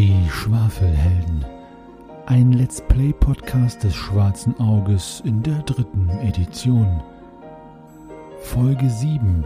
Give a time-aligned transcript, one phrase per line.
[0.00, 1.44] Die Schwafelhelden.
[2.24, 7.02] Ein Let's Play Podcast des Schwarzen Auges in der dritten Edition.
[8.40, 9.44] Folge 7.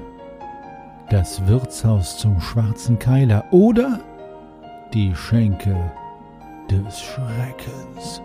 [1.10, 3.98] Das Wirtshaus zum Schwarzen Keiler oder
[4.92, 5.74] die Schenke
[6.70, 8.22] des Schreckens.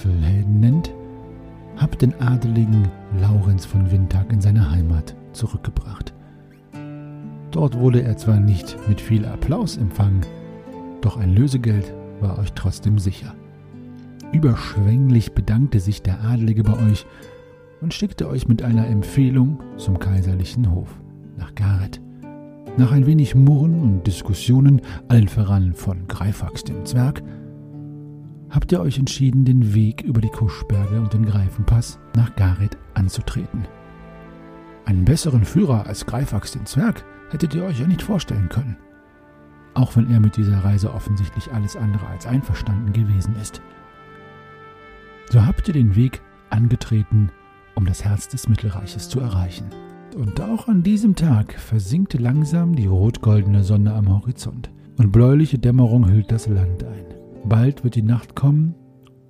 [0.00, 0.94] Die Schwafelhelden nennt,
[1.76, 2.88] habt den adeligen
[3.20, 6.14] Laurenz von Windtag in seine Heimat zurückgebracht.
[7.50, 10.20] Dort wurde er zwar nicht mit viel Applaus empfangen,
[11.00, 13.34] doch ein Lösegeld war euch trotzdem sicher.
[14.32, 17.06] Überschwänglich bedankte sich der Adelige bei euch
[17.80, 20.88] und schickte euch mit einer Empfehlung zum kaiserlichen Hof
[21.36, 22.00] nach Gareth.
[22.76, 27.22] Nach ein wenig Murren und Diskussionen, allen voran von Greifax dem Zwerg,
[28.50, 33.66] habt ihr euch entschieden, den Weg über die Kuschberge und den Greifenpass nach Gareth anzutreten.
[34.84, 38.76] Einen besseren Führer als Greifax den Zwerg hättet ihr euch ja nicht vorstellen können.
[39.74, 43.62] Auch wenn er mit dieser Reise offensichtlich alles andere als einverstanden gewesen ist.
[45.30, 46.20] So habt ihr den Weg
[46.50, 47.30] angetreten,
[47.76, 49.66] um das Herz des Mittelreiches zu erreichen.
[50.16, 56.08] Und auch an diesem Tag versinkte langsam die rot-goldene Sonne am Horizont und bläuliche Dämmerung
[56.10, 57.19] hüllt das Land ein.
[57.44, 58.74] Bald wird die Nacht kommen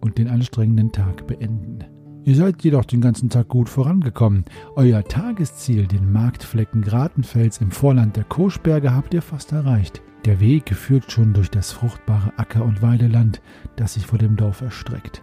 [0.00, 1.84] und den anstrengenden Tag beenden.
[2.24, 4.44] Ihr seid jedoch den ganzen Tag gut vorangekommen.
[4.76, 10.02] Euer Tagesziel, den Marktflecken Gratenfels im Vorland der Koschberge, habt ihr fast erreicht.
[10.26, 13.40] Der Weg führt schon durch das fruchtbare Acker- und Weideland,
[13.76, 15.22] das sich vor dem Dorf erstreckt.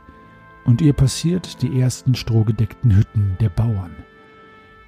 [0.66, 3.92] Und ihr passiert die ersten strohgedeckten Hütten der Bauern.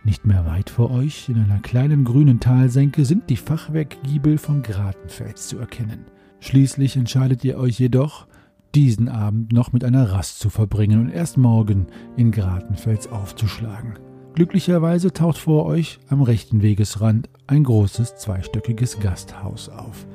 [0.03, 5.47] Nicht mehr weit vor euch, in einer kleinen grünen Talsenke, sind die Fachwerkgiebel von Gratenfels
[5.47, 6.05] zu erkennen.
[6.39, 8.27] Schließlich entscheidet ihr euch jedoch,
[8.75, 13.97] diesen Abend noch mit einer Rast zu verbringen und erst morgen in Gratenfels aufzuschlagen.
[14.35, 20.05] Glücklicherweise taucht vor euch am rechten Wegesrand ein großes zweistöckiges Gasthaus auf.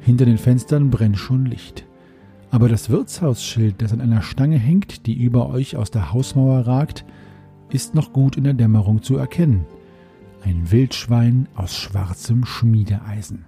[0.00, 1.86] Hinter den Fenstern brennt schon Licht.
[2.50, 7.04] Aber das Wirtshausschild, das an einer Stange hängt, die über euch aus der Hausmauer ragt,
[7.70, 9.64] ist noch gut in der Dämmerung zu erkennen.
[10.44, 13.46] Ein Wildschwein aus schwarzem Schmiedeeisen.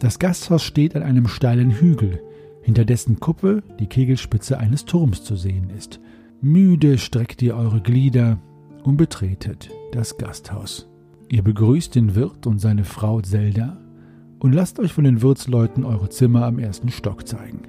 [0.00, 2.20] Das Gasthaus steht an einem steilen Hügel,
[2.62, 6.00] hinter dessen Kuppe die Kegelspitze eines Turms zu sehen ist.
[6.40, 8.38] Müde streckt ihr eure Glieder
[8.82, 10.88] und betretet das Gasthaus.
[11.28, 13.78] Ihr begrüßt den Wirt und seine Frau Zelda
[14.40, 17.62] und lasst euch von den Wirtsleuten eure Zimmer am ersten Stock zeigen.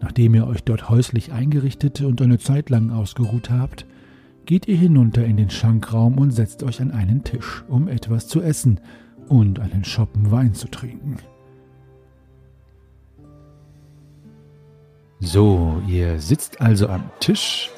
[0.00, 3.86] Nachdem ihr euch dort häuslich eingerichtet und eine Zeit lang ausgeruht habt,
[4.46, 8.40] geht ihr hinunter in den Schankraum und setzt euch an einen Tisch, um etwas zu
[8.40, 8.80] essen
[9.28, 11.16] und einen Schoppen Wein zu trinken.
[15.20, 17.70] So, ihr sitzt also am Tisch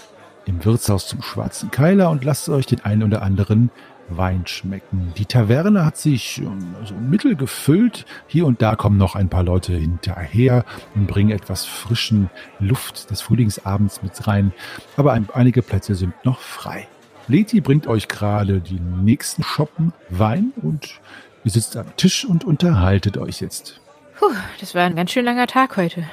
[0.45, 3.71] im Wirtshaus zum Schwarzen Keiler und lasst euch den einen oder anderen
[4.11, 5.15] Wein schmecken.
[5.17, 6.43] Die Taverne hat sich
[6.85, 8.05] so mittel gefüllt.
[8.27, 10.65] Hier und da kommen noch ein paar Leute hinterher
[10.95, 12.29] und bringen etwas frischen
[12.59, 14.53] Luft des Frühlingsabends mit rein.
[14.99, 16.89] Aber ein, einige Plätze sind noch frei.
[17.27, 21.01] Leti bringt euch gerade die nächsten Schoppen Wein und
[21.45, 23.81] ihr sitzt am Tisch und unterhaltet euch jetzt.
[24.19, 24.27] Puh,
[24.59, 26.05] das war ein ganz schön langer Tag heute.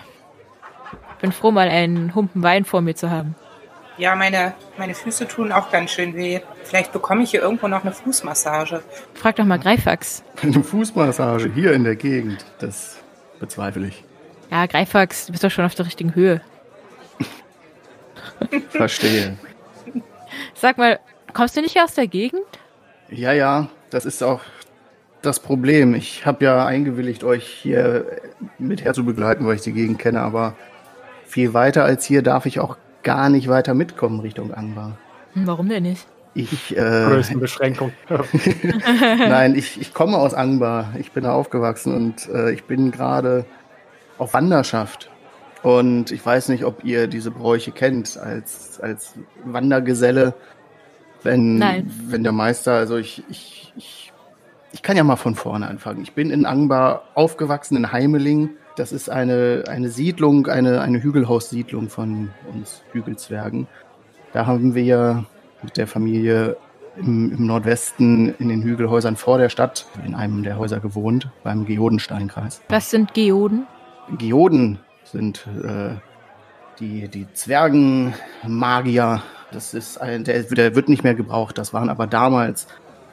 [1.22, 3.35] Bin froh, mal einen Humpen Wein vor mir zu haben.
[3.97, 6.41] Ja, meine, meine Füße tun auch ganz schön weh.
[6.63, 8.83] Vielleicht bekomme ich hier irgendwo noch eine Fußmassage.
[9.16, 10.23] Frag doch mal Greifax.
[10.41, 13.00] Eine Fußmassage hier in der Gegend, das
[13.39, 14.03] bezweifle ich.
[14.51, 16.41] Ja, Greifax, du bist doch schon auf der richtigen Höhe.
[18.69, 19.38] Verstehe.
[20.53, 21.00] Sag mal,
[21.33, 22.45] kommst du nicht aus der Gegend?
[23.09, 24.41] Ja, ja, das ist auch
[25.24, 25.95] das Problem.
[25.95, 28.06] Ich habe ja eingewilligt, euch hier
[28.59, 30.56] mit herzubegleiten, weil ich die Gegend kenne, aber
[31.27, 34.97] viel weiter als hier darf ich auch gar nicht weiter mitkommen Richtung Angbar.
[35.33, 36.07] Hm, warum denn nicht?
[36.33, 37.91] Ich, äh, Beschränkung.
[39.18, 40.94] Nein, ich, ich komme aus Angbar.
[41.00, 43.45] Ich bin da aufgewachsen und äh, ich bin gerade
[44.18, 45.09] auf Wanderschaft.
[45.63, 50.35] Und ich weiß nicht, ob ihr diese Bräuche kennt als, als Wandergeselle.
[51.24, 51.91] Wenn, Nein.
[52.07, 54.13] wenn der Meister, also ich, ich, ich,
[54.71, 56.01] ich kann ja mal von vorne anfangen.
[56.03, 58.51] Ich bin in Angbar aufgewachsen, in Heimeling.
[58.77, 63.68] Das ist eine, eine Siedlung, eine, eine Hügelhaussiedlung von uns Hügelzwergen.
[64.33, 65.25] Da haben wir
[65.63, 66.57] mit der Familie
[66.95, 71.65] im, im Nordwesten in den Hügelhäusern vor der Stadt in einem der Häuser gewohnt, beim
[71.65, 72.62] Geodensteinkreis.
[72.69, 73.65] Was sind Geoden?
[74.15, 75.95] Geoden sind äh,
[76.79, 79.24] die, die Zwergenmagier.
[79.51, 81.57] Das ist ein, der, der wird nicht mehr gebraucht.
[81.57, 82.68] Das waren aber damals,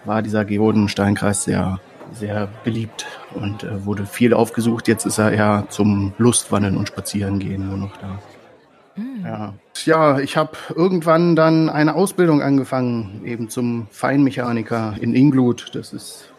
[0.04, 1.80] war dieser Geodensteinkreis sehr,
[2.12, 4.88] sehr beliebt und äh, wurde viel aufgesucht.
[4.88, 8.18] Jetzt ist er eher zum Lustwandeln und Spazierengehen nur noch da.
[9.24, 9.54] Ja,
[9.84, 15.74] ja ich habe irgendwann dann eine Ausbildung angefangen, eben zum Feinmechaniker in Inglut.
[15.74, 16.30] Das ist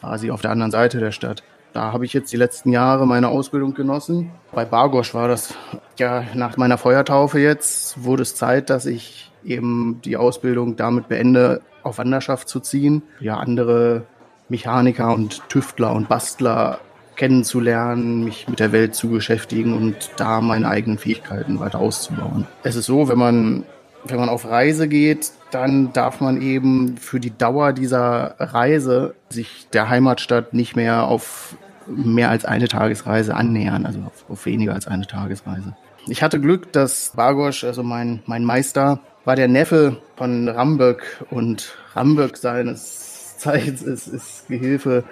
[0.00, 1.42] quasi auf der anderen Seite der Stadt.
[1.72, 4.30] Da habe ich jetzt die letzten Jahre meine Ausbildung genossen.
[4.52, 5.54] Bei Bargosch war das
[5.98, 11.60] ja nach meiner Feuertaufe jetzt, wurde es Zeit, dass ich eben die Ausbildung damit beende,
[11.82, 13.02] auf Wanderschaft zu ziehen.
[13.20, 14.06] Ja, andere
[14.48, 16.80] Mechaniker und Tüftler und Bastler
[17.16, 22.46] kennenzulernen, mich mit der Welt zu beschäftigen und da meine eigenen Fähigkeiten weiter auszubauen.
[22.62, 23.64] Es ist so, wenn man,
[24.04, 29.68] wenn man auf Reise geht, dann darf man eben für die Dauer dieser Reise sich
[29.72, 31.56] der Heimatstadt nicht mehr auf
[31.88, 35.76] mehr als eine Tagesreise annähern, also auf, auf weniger als eine Tagesreise.
[36.08, 41.74] Ich hatte Glück, dass Bargosch, also mein, mein Meister, war der Neffe von Ramböck und
[41.94, 43.05] Ramböck seines
[43.46, 45.04] Zeichens ist, ist Gehilfe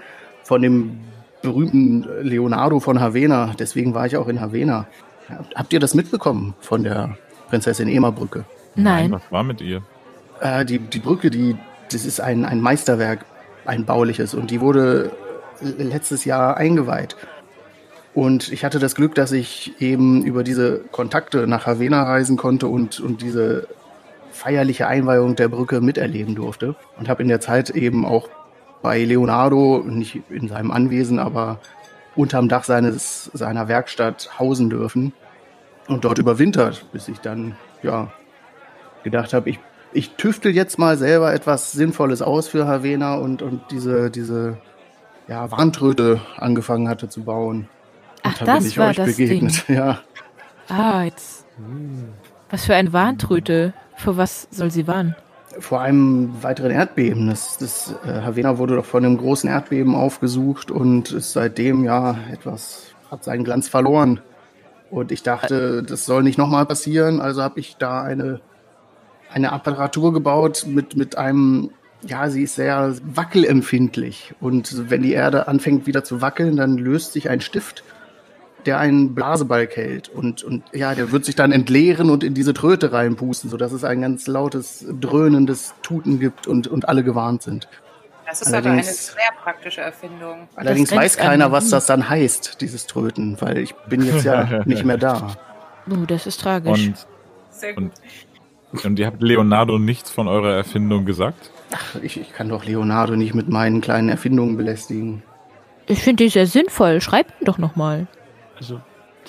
[0.42, 1.00] von dem
[1.42, 3.54] berühmten Leonardo von Havena.
[3.58, 4.86] Deswegen war ich auch in Havena.
[5.54, 7.16] Habt ihr das mitbekommen von der
[7.48, 8.44] Prinzessin Emerbrücke?
[8.74, 9.12] Nein.
[9.12, 9.82] Was war mit ihr?
[10.40, 11.56] Äh, die, die Brücke, die,
[11.92, 13.24] das ist ein, ein Meisterwerk,
[13.64, 14.34] ein bauliches.
[14.34, 15.12] Und die wurde
[15.60, 17.16] letztes Jahr eingeweiht.
[18.14, 22.68] Und ich hatte das Glück, dass ich eben über diese Kontakte nach Havena reisen konnte
[22.68, 23.66] und, und diese
[24.34, 26.74] feierliche Einweihung der Brücke miterleben durfte.
[26.98, 28.28] Und habe in der Zeit eben auch
[28.82, 31.58] bei Leonardo, nicht in seinem Anwesen, aber
[32.16, 35.12] unterm Dach seines, seiner Werkstatt hausen dürfen
[35.88, 38.12] und dort überwintert, bis ich dann ja
[39.02, 39.58] gedacht habe, ich,
[39.92, 44.58] ich tüftel jetzt mal selber etwas Sinnvolles aus für Havena und, und diese, diese
[45.28, 47.68] ja, Warntröte angefangen hatte zu bauen.
[48.22, 49.68] Ach, da das bin ich war euch das begegnet.
[49.68, 49.76] Ding.
[49.76, 50.00] Ja.
[50.68, 51.46] Ah, jetzt.
[52.50, 53.72] Was für eine Warntröte.
[53.96, 55.14] Für was soll sie warnen?
[55.58, 57.28] Vor einem weiteren Erdbeben.
[57.28, 62.18] Das, das äh, Havena wurde doch von einem großen Erdbeben aufgesucht und ist seitdem ja
[62.32, 64.20] etwas, hat seinen Glanz verloren.
[64.90, 68.40] Und ich dachte, das soll nicht nochmal passieren, also habe ich da eine,
[69.32, 71.70] eine Apparatur gebaut mit, mit einem,
[72.06, 74.34] ja, sie ist sehr wackelempfindlich.
[74.40, 77.82] Und wenn die Erde anfängt wieder zu wackeln, dann löst sich ein Stift
[78.66, 82.54] der einen Blasebalg hält und, und ja, der wird sich dann entleeren und in diese
[82.54, 87.68] Tröte reinpusten, sodass es ein ganz lautes, dröhnendes Tuten gibt und, und alle gewarnt sind.
[88.26, 90.48] Das ist aber eine sehr praktische Erfindung.
[90.56, 94.84] Allerdings weiß keiner, was das dann heißt, dieses Tröten, weil ich bin jetzt ja nicht
[94.84, 95.36] mehr da.
[95.90, 96.88] Oh, das ist tragisch.
[96.88, 97.06] Und,
[97.50, 97.90] Sehr gut.
[98.72, 101.50] und, und ihr habt Leonardo nichts von eurer Erfindung gesagt?
[101.72, 105.22] Ach, ich, ich kann doch Leonardo nicht mit meinen kleinen Erfindungen belästigen.
[105.86, 107.00] ich finde die sehr sinnvoll.
[107.00, 108.06] Schreibt ihn doch nochmal.
[108.56, 108.80] Also,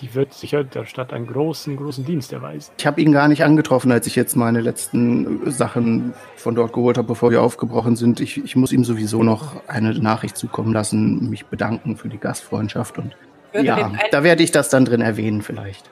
[0.01, 2.74] die wird sicher der Stadt einen großen, großen Dienst erweisen.
[2.77, 6.98] Ich habe ihn gar nicht angetroffen, als ich jetzt meine letzten Sachen von dort geholt
[6.98, 8.19] habe, bevor wir aufgebrochen sind.
[8.19, 12.98] Ich, ich muss ihm sowieso noch eine Nachricht zukommen lassen, mich bedanken für die Gastfreundschaft
[12.98, 13.16] und
[13.54, 15.89] Würde, ja, da werde ich das dann drin erwähnen vielleicht.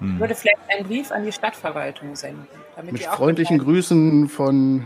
[0.00, 0.20] Hm.
[0.20, 2.46] würde vielleicht einen Brief an die Stadtverwaltung senden.
[2.76, 4.84] Damit Mit freundlichen Grüßen von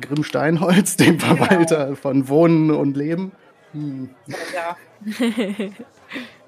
[0.00, 3.32] Grimm Steinholz, dem Verwalter von Wohnen und Leben.
[3.72, 4.10] Hm.
[4.54, 4.76] Ja,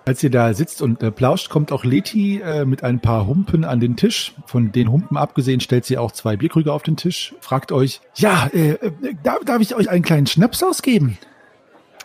[0.09, 3.63] Als ihr da sitzt und äh, plauscht, kommt auch Leti äh, mit ein paar Humpen
[3.67, 4.33] an den Tisch.
[4.47, 7.35] Von den Humpen abgesehen stellt sie auch zwei Bierkrüge auf den Tisch.
[7.43, 8.91] Fragt euch, ja, äh, äh,
[9.23, 11.19] darf, darf ich euch einen kleinen Schnaps ausgeben?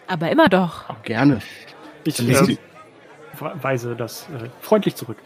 [0.08, 0.84] Aber immer doch.
[1.04, 1.40] Gerne.
[2.04, 2.58] Ich Leti, äh,
[3.62, 5.20] weise das äh, freundlich zurück.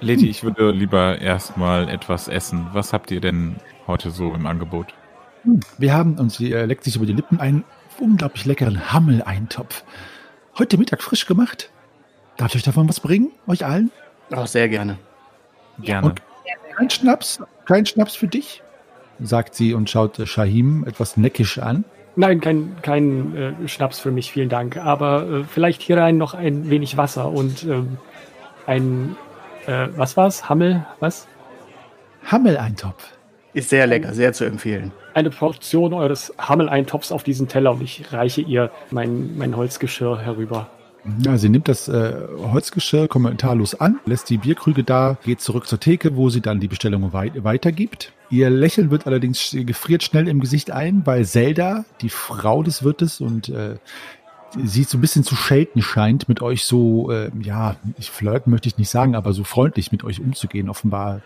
[0.00, 2.66] Leti, ich würde lieber erstmal etwas essen.
[2.72, 3.54] Was habt ihr denn
[3.86, 4.94] heute so im Angebot?
[5.78, 7.62] Wir haben, und sie äh, leckt sich über die Lippen, einen
[8.00, 9.84] unglaublich leckeren Hammel-Eintopf.
[10.58, 11.70] Heute Mittag frisch gemacht.
[12.36, 13.30] Darf ich euch davon was bringen?
[13.46, 13.90] Euch allen?
[14.34, 14.98] Auch sehr gerne.
[15.80, 16.08] Gerne.
[16.08, 16.22] Und-
[16.76, 17.40] Kein Schnaps?
[17.64, 18.62] Kein Schnaps für dich?
[19.20, 21.84] Sagt sie und schaut Shahim etwas neckisch an.
[22.16, 24.76] Nein, kein, kein äh, Schnaps für mich, vielen Dank.
[24.76, 27.96] Aber äh, vielleicht hier rein noch ein wenig Wasser und ähm,
[28.66, 29.16] ein,
[29.66, 30.48] äh, was war's?
[30.48, 31.26] Hammel, was?
[32.26, 33.12] Hammel-Eintopf.
[33.54, 34.92] Ist sehr lecker, sehr zu empfehlen.
[35.14, 40.68] Eine Portion eures Hammel-Eintopfs auf diesen Teller und ich reiche ihr mein, mein Holzgeschirr herüber.
[41.22, 45.78] Ja, sie nimmt das äh, Holzgeschirr kommentarlos an, lässt die Bierkrüge da, geht zurück zur
[45.78, 48.12] Theke, wo sie dann die Bestellung wei weitergibt.
[48.28, 53.20] Ihr Lächeln wird allerdings gefriert schnell im Gesicht ein, weil Zelda, die Frau des Wirtes
[53.20, 53.76] und äh,
[54.64, 58.68] sie so ein bisschen zu schelten scheint, mit euch so, äh, ja, ich flirten möchte
[58.68, 60.68] ich nicht sagen, aber so freundlich mit euch umzugehen.
[60.68, 61.20] Offenbar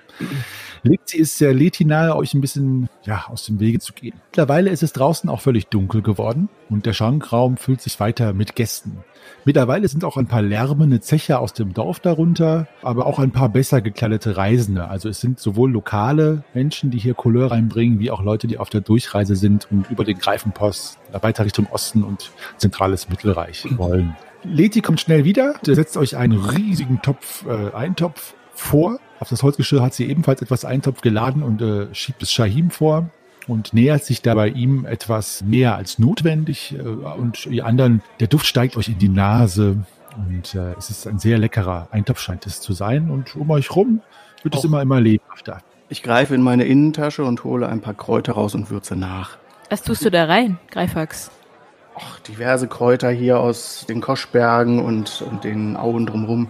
[0.83, 4.15] legt sie es sehr Leti nahe, euch ein bisschen ja, aus dem Wege zu gehen.
[4.31, 8.57] Mittlerweile ist es draußen auch völlig dunkel geworden und der Schankraum füllt sich weiter mit
[8.57, 8.99] Gästen.
[9.45, 13.49] Mittlerweile sind auch ein paar lärmende Zecher aus dem Dorf darunter, aber auch ein paar
[13.49, 14.89] besser gekleidete Reisende.
[14.89, 18.71] Also es sind sowohl lokale Menschen, die hier Couleur reinbringen, wie auch Leute, die auf
[18.71, 24.17] der Durchreise sind und über den Greifenpost weiter Richtung Osten und zentrales Mittelreich wollen.
[24.43, 28.99] Leti kommt schnell wieder, der setzt euch einen riesigen Topf, äh, Eintopf vor.
[29.19, 33.11] Auf das Holzgeschirr hat sie ebenfalls etwas Eintopf geladen und äh, schiebt es Shahim vor
[33.51, 36.75] und nähert sich dabei ihm etwas näher als notwendig.
[36.79, 39.79] Äh, und ihr anderen, der Duft steigt euch in die Nase
[40.17, 43.11] und äh, es ist ein sehr leckerer Eintopf, scheint es zu sein.
[43.11, 44.01] Und um euch rum
[44.43, 45.61] wird es immer, immer lebhafter.
[45.89, 49.39] Ich greife in meine Innentasche und hole ein paar Kräuter raus und würze nach.
[49.69, 51.31] Was tust du da rein, Greifax?
[51.97, 56.49] Och, diverse Kräuter hier aus den Koschbergen und, und den Auen drumherum.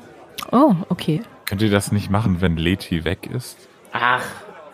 [0.52, 1.23] Oh, okay.
[1.47, 3.57] Könnt ihr das nicht machen, wenn Leti weg ist?
[3.92, 4.25] Ach,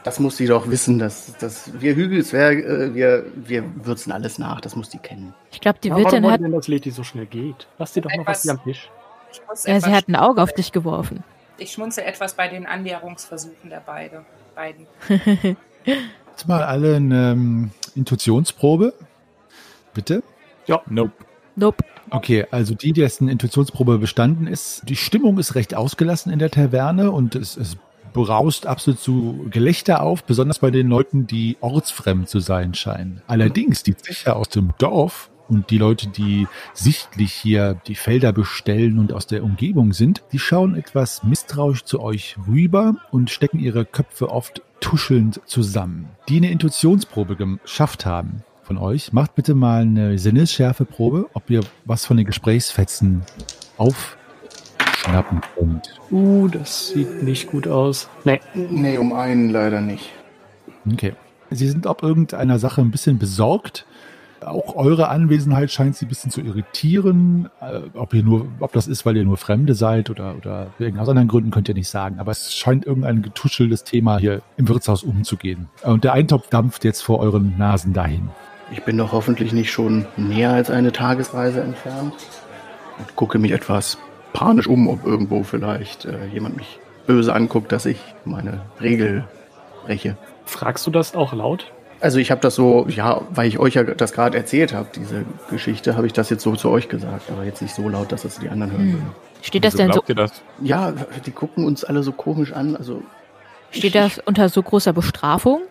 [0.06, 4.60] das muss sie doch wissen, dass, dass wir Hügelsberg, äh, wir, wir würzen alles nach,
[4.60, 5.34] das muss die kennen.
[5.50, 6.14] Ich glaube, die Ja, wollt hat.
[6.22, 7.66] ihr denn, dass Leti so schnell geht?
[7.78, 8.90] Lass dir doch noch was Etwas- hier am Tisch.
[9.66, 11.22] Ja, sie hat ein Auge auf dich geworfen.
[11.58, 14.86] ich schmunzel etwas bei den Annäherungsversuchen der beide, beiden.
[15.84, 18.94] Jetzt mal alle eine ähm, Intuitionsprobe.
[19.92, 20.22] Bitte.
[20.88, 21.12] Nope.
[21.56, 21.84] Nope.
[22.10, 27.10] Okay, also die, dessen Intuitionsprobe bestanden ist, die Stimmung ist recht ausgelassen in der Taverne
[27.10, 27.76] und es, es
[28.16, 33.20] braust absolut zu Gelächter auf, besonders bei den Leuten, die ortsfremd zu sein scheinen.
[33.26, 38.99] Allerdings die Zecher aus dem Dorf und die Leute, die sichtlich hier die Felder bestellen
[38.99, 43.85] und aus der Umgebung sind, die schauen etwas misstrauisch zu euch rüber und stecken ihre
[43.85, 46.08] Köpfe oft tuschelnd zusammen.
[46.30, 52.06] Die eine Intuitionsprobe geschafft haben von euch, macht bitte mal eine Sinnesschärfeprobe, ob ihr was
[52.06, 53.23] von den Gesprächsfetzen
[55.06, 56.00] aufschnappen könnt.
[56.10, 58.08] Uh, das sieht nicht gut aus.
[58.25, 60.10] Nee, Nee, um einen leider nicht.
[60.90, 61.14] Okay.
[61.50, 63.86] Sie sind ob irgendeiner Sache ein bisschen besorgt.
[64.44, 67.48] Auch eure Anwesenheit scheint sie ein bisschen zu irritieren.
[67.60, 71.08] Äh, ob ihr nur, ob das ist, weil ihr nur Fremde seid oder, oder aus
[71.08, 72.18] anderen Gründen könnt ihr nicht sagen.
[72.18, 75.68] Aber es scheint irgendein getuscheltes Thema hier im Wirtshaus umzugehen.
[75.82, 78.28] Und der Eintopf dampft jetzt vor euren Nasen dahin.
[78.72, 82.14] Ich bin doch hoffentlich nicht schon näher als eine Tagesreise entfernt.
[82.98, 83.98] Und gucke mich etwas
[84.33, 89.25] panisch um, ob irgendwo vielleicht äh, jemand mich böse anguckt, dass ich meine Regel
[89.85, 90.16] breche.
[90.45, 91.73] fragst du das auch laut?
[92.00, 95.25] Also ich habe das so, ja, weil ich euch ja das gerade erzählt habe, diese
[95.49, 98.23] Geschichte, habe ich das jetzt so zu euch gesagt, aber jetzt nicht so laut, dass
[98.23, 99.11] das die anderen hören würden.
[99.40, 100.42] Steht das Wieso denn so, glaubt ihr das?
[100.61, 100.92] Ja,
[101.25, 102.76] die gucken uns alle so komisch an.
[102.76, 103.02] Also
[103.71, 105.62] steht das unter so großer Bestrafung?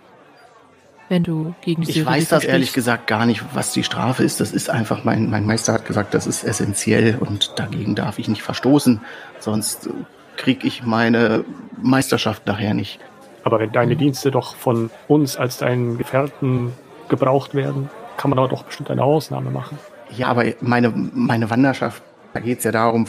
[1.08, 2.74] Wenn du gegen ich Syrer weiß das ehrlich verstößt?
[2.74, 4.40] gesagt gar nicht, was die Strafe ist.
[4.40, 8.28] Das ist einfach, mein, mein Meister hat gesagt, das ist essentiell und dagegen darf ich
[8.28, 9.02] nicht verstoßen.
[9.40, 9.90] Sonst
[10.38, 11.46] kriege ich meine
[11.82, 13.00] Meisterschaft nachher nicht.
[13.44, 16.74] Aber wenn deine Dienste doch von uns als deinen Gefährten
[17.10, 19.78] gebraucht werden, kann man da doch bestimmt eine Ausnahme machen.
[20.16, 22.02] Ja, aber meine, meine Wanderschaft,
[22.34, 23.06] da geht es ja darum,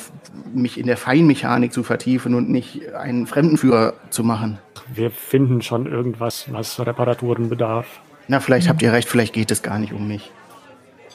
[0.53, 4.59] mich in der Feinmechanik zu vertiefen und nicht einen Fremdenführer zu machen.
[4.93, 8.00] Wir finden schon irgendwas, was Reparaturen bedarf.
[8.28, 10.31] Na, vielleicht habt ihr recht, vielleicht geht es gar nicht um mich.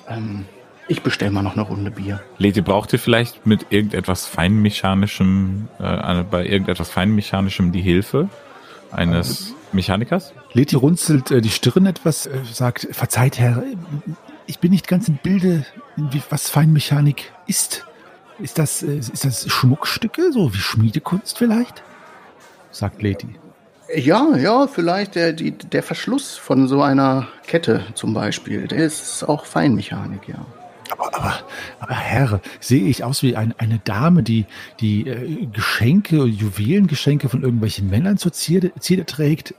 [0.07, 0.45] Ähm,
[0.87, 2.21] ich bestelle mal noch eine Runde Bier.
[2.37, 8.29] Leti, braucht ihr vielleicht mit irgendetwas Feinmechanischem, äh, bei irgendetwas Feinmechanischem die Hilfe
[8.91, 10.33] eines Mechanikers?
[10.53, 13.63] Leti runzelt äh, die Stirn etwas, äh, sagt, verzeiht Herr,
[14.47, 17.85] ich bin nicht ganz im Bilde, wie, was Feinmechanik ist.
[18.39, 21.83] Ist das, äh, ist das Schmuckstücke, so wie Schmiedekunst vielleicht?
[22.71, 23.27] Sagt Leti.
[23.95, 28.67] Ja, ja, vielleicht der, die, der Verschluss von so einer Kette zum Beispiel.
[28.67, 30.45] Der ist auch Feinmechanik, ja.
[30.91, 31.39] Aber, aber,
[31.79, 34.45] aber Herr, sehe ich aus wie ein, eine Dame, die,
[34.79, 39.55] die äh, Geschenke, Juwelengeschenke von irgendwelchen Männern zur Zierde, Zierde trägt?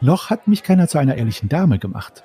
[0.00, 2.22] Noch hat mich keiner zu einer ehrlichen Dame gemacht.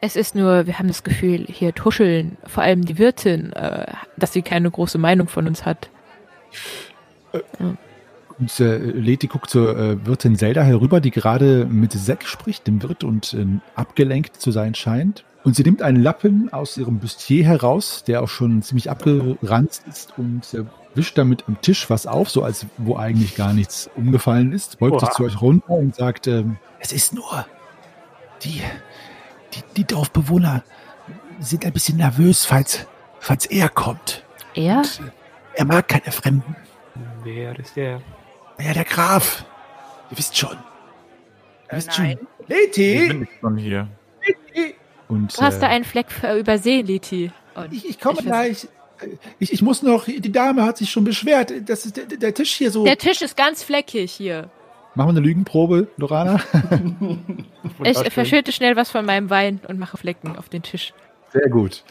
[0.00, 4.32] Es ist nur, wir haben das Gefühl, hier tuscheln, vor allem die Wirtin, äh, dass
[4.32, 5.88] sie keine große Meinung von uns hat.
[8.38, 12.82] Und äh, Leti guckt zur äh, Wirtin Zelda herüber, die gerade mit Zack spricht, dem
[12.82, 15.24] Wirt, und äh, abgelenkt zu sein scheint.
[15.44, 20.14] Und sie nimmt einen Lappen aus ihrem Bustier heraus, der auch schon ziemlich abgeranzt ist,
[20.16, 20.64] und äh,
[20.94, 25.00] wischt damit am Tisch was auf, so als wo eigentlich gar nichts umgefallen ist, beugt
[25.00, 25.16] sich Oha.
[25.16, 27.46] zu euch runter und sagt, ähm, es ist nur,
[28.42, 28.62] die,
[29.52, 30.62] die, die Dorfbewohner
[31.40, 32.86] sind ein bisschen nervös, falls,
[33.20, 34.24] falls er kommt.
[34.54, 34.82] Er?
[35.54, 36.56] Er mag keine Fremden.
[37.22, 38.00] Wer ist der?
[38.60, 39.44] Ja, der Graf.
[40.10, 40.56] Ihr wisst schon.
[41.70, 42.18] Ihr wisst nein.
[42.18, 42.28] schon.
[42.46, 42.94] Leti!
[42.94, 43.88] Ich bin schon hier.
[45.08, 47.30] Und Du hast da äh, einen Fleck für übersehen, Leti.
[47.54, 48.68] Und ich, ich komme ich gleich.
[49.38, 52.70] Ich, ich muss noch, die Dame hat sich schon beschwert, dass der, der Tisch hier
[52.70, 52.84] so.
[52.84, 54.50] Der Tisch ist ganz fleckig hier.
[54.94, 56.40] Machen wir eine Lügenprobe, Lorana?
[57.82, 60.92] Ich verschütte schnell was von meinem Wein und mache Flecken auf den Tisch.
[61.32, 61.82] Sehr gut.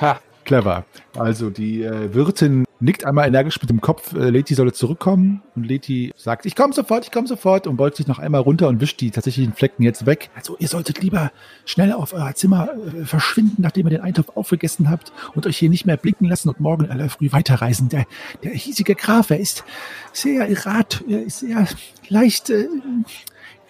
[0.00, 0.84] Ha, clever.
[1.16, 5.64] Also die äh, Wirtin nickt einmal energisch mit dem Kopf, äh, Leti solle zurückkommen und
[5.64, 8.80] Leti sagt, ich komme sofort, ich komme sofort und beugt sich noch einmal runter und
[8.80, 10.30] wischt die tatsächlichen Flecken jetzt weg.
[10.34, 11.32] Also ihr solltet lieber
[11.64, 15.70] schnell auf euer Zimmer äh, verschwinden, nachdem ihr den Eintopf aufgegessen habt und euch hier
[15.70, 17.88] nicht mehr blicken lassen und morgen aller früh weiterreisen.
[17.88, 18.06] Der,
[18.42, 19.64] der hiesige Graf, er ist
[20.12, 21.66] sehr errat, er ist sehr
[22.08, 22.68] leicht, äh,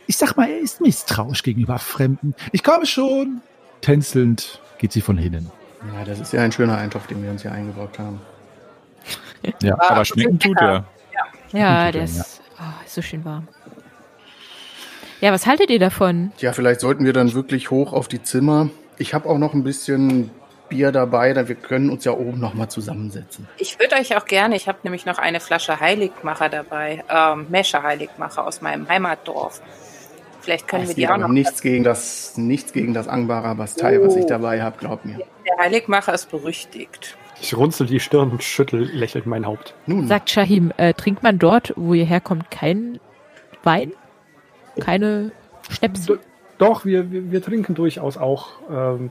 [0.07, 2.35] ich sag mal, er ist misstrauisch gegenüber Fremden.
[2.53, 3.41] Ich komme schon.
[3.81, 5.51] Tänzelnd geht sie von hinnen.
[5.95, 8.21] Ja, das ist ja ein schöner Eintopf, den wir uns hier eingebaut haben.
[9.63, 10.85] Ja, Ah, Aber schmecken tut er.
[11.53, 13.49] Ja, Gute der ist, oh, ist so schön warm.
[15.21, 16.33] Ja, was haltet ihr davon?
[16.39, 18.71] Ja, vielleicht sollten wir dann wirklich hoch auf die Zimmer.
[18.99, 20.31] Ich habe auch noch ein bisschen
[20.69, 23.49] Bier dabei, dann wir können uns ja oben noch mal zusammensetzen.
[23.57, 27.83] Ich würde euch auch gerne, ich habe nämlich noch eine Flasche Heiligmacher dabei, ähm, Mescher
[27.83, 29.63] Heiligmacher aus meinem Heimatdorf.
[30.43, 31.29] Vielleicht können Es wir die auch noch.
[31.29, 34.29] nichts gegen das, nichts gegen das Angbara Bastei, was ich Oh.
[34.29, 35.19] dabei habe, glaub mir.
[35.47, 37.17] Der Heiligmacher ist berüchtigt.
[37.41, 39.75] Ich runzel die Stirn und schüttel lächelnd mein Haupt.
[39.87, 42.99] Nun, Sagt Shahim, äh, trinkt man dort, wo ihr herkommt, keinen
[43.63, 43.93] Wein?
[44.81, 45.33] Keine
[45.71, 46.17] Schnäpse?
[46.17, 46.19] D
[46.59, 48.49] doch, wir, wir, wir trinken durchaus auch.
[48.69, 49.11] Ähm,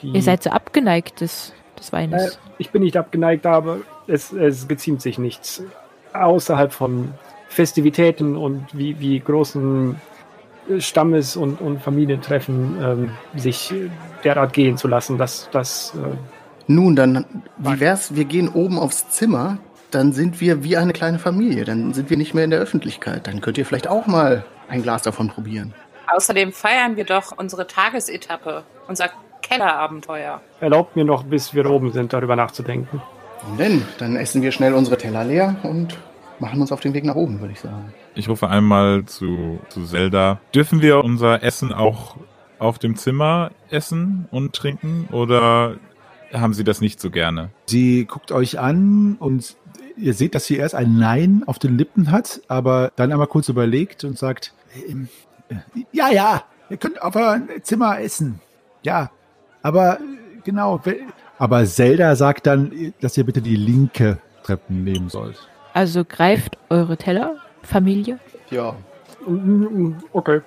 [0.00, 2.38] die, Ihr seid so abgeneigt des, des äh, Weines.
[2.58, 5.64] ich bin nicht abgeneigt, aber es, es geziemt sich nichts.
[6.12, 7.12] Außerhalb von
[7.48, 9.96] Festivitäten und wie, wie großen
[10.78, 13.74] Stammes- und, und Familientreffen ähm, sich
[14.22, 16.16] derart gehen zu lassen, dass das äh,
[16.66, 17.24] nun, dann,
[17.58, 19.58] wie wär's, wir gehen oben aufs Zimmer,
[19.90, 23.26] dann sind wir wie eine kleine Familie, dann sind wir nicht mehr in der Öffentlichkeit.
[23.26, 25.72] Dann könnt ihr vielleicht auch mal ein Glas davon probieren.
[26.06, 29.10] Außerdem feiern wir doch unsere Tagesetappe, unser
[29.42, 30.40] Kellerabenteuer.
[30.60, 33.02] erlaubt mir noch, bis wir oben sind, darüber nachzudenken.
[33.46, 35.98] Und denn, dann essen wir schnell unsere Teller leer und
[36.38, 37.92] machen uns auf den Weg nach oben, würde ich sagen.
[38.14, 40.40] Ich rufe einmal zu, zu Zelda.
[40.54, 42.16] Dürfen wir unser Essen auch
[42.58, 45.74] auf dem Zimmer essen und trinken oder
[46.34, 47.50] haben Sie das nicht so gerne?
[47.66, 49.56] Sie guckt euch an und
[49.96, 53.48] ihr seht, dass sie erst ein Nein auf den Lippen hat, aber dann einmal kurz
[53.48, 54.52] überlegt und sagt,
[54.88, 55.08] ähm,
[55.48, 55.56] äh,
[55.92, 58.40] ja, ja, ihr könnt auf eurem Zimmer essen.
[58.82, 59.10] Ja,
[59.62, 60.02] aber äh,
[60.44, 60.80] genau.
[61.38, 65.36] Aber Zelda sagt dann, dass ihr bitte die linke Treppen nehmen sollt.
[65.72, 68.18] Also greift eure Teller, Familie.
[68.50, 68.76] Ja,
[70.12, 70.40] Okay.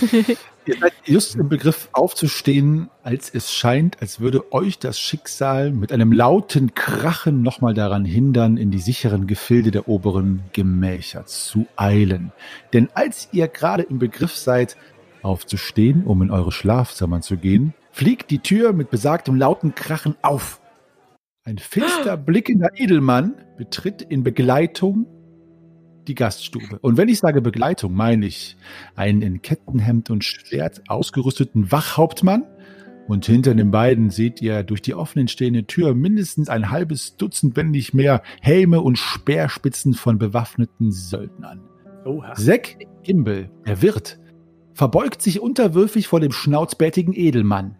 [0.68, 5.92] Ihr seid just im Begriff aufzustehen, als es scheint, als würde euch das Schicksal mit
[5.92, 12.32] einem lauten Krachen nochmal daran hindern, in die sicheren Gefilde der oberen Gemächer zu eilen.
[12.74, 14.76] Denn als ihr gerade im Begriff seid,
[15.22, 20.60] aufzustehen, um in eure Schlafzimmer zu gehen, fliegt die Tür mit besagtem lauten Krachen auf.
[21.44, 25.06] Ein finster blickender Edelmann betritt in Begleitung
[26.08, 26.78] die Gaststube.
[26.80, 28.56] Und wenn ich sage Begleitung, meine ich
[28.96, 32.44] einen in Kettenhemd und Schwert ausgerüsteten Wachhauptmann.
[33.06, 37.56] Und hinter den beiden seht ihr durch die offenen stehende Tür mindestens ein halbes Dutzend,
[37.56, 41.62] wenn nicht mehr, Helme und Speerspitzen von bewaffneten Söldnern.
[42.04, 42.34] Oha.
[42.34, 44.18] Zack Gimbel, der Wirt,
[44.74, 47.76] verbeugt sich unterwürfig vor dem schnauzbärtigen Edelmann.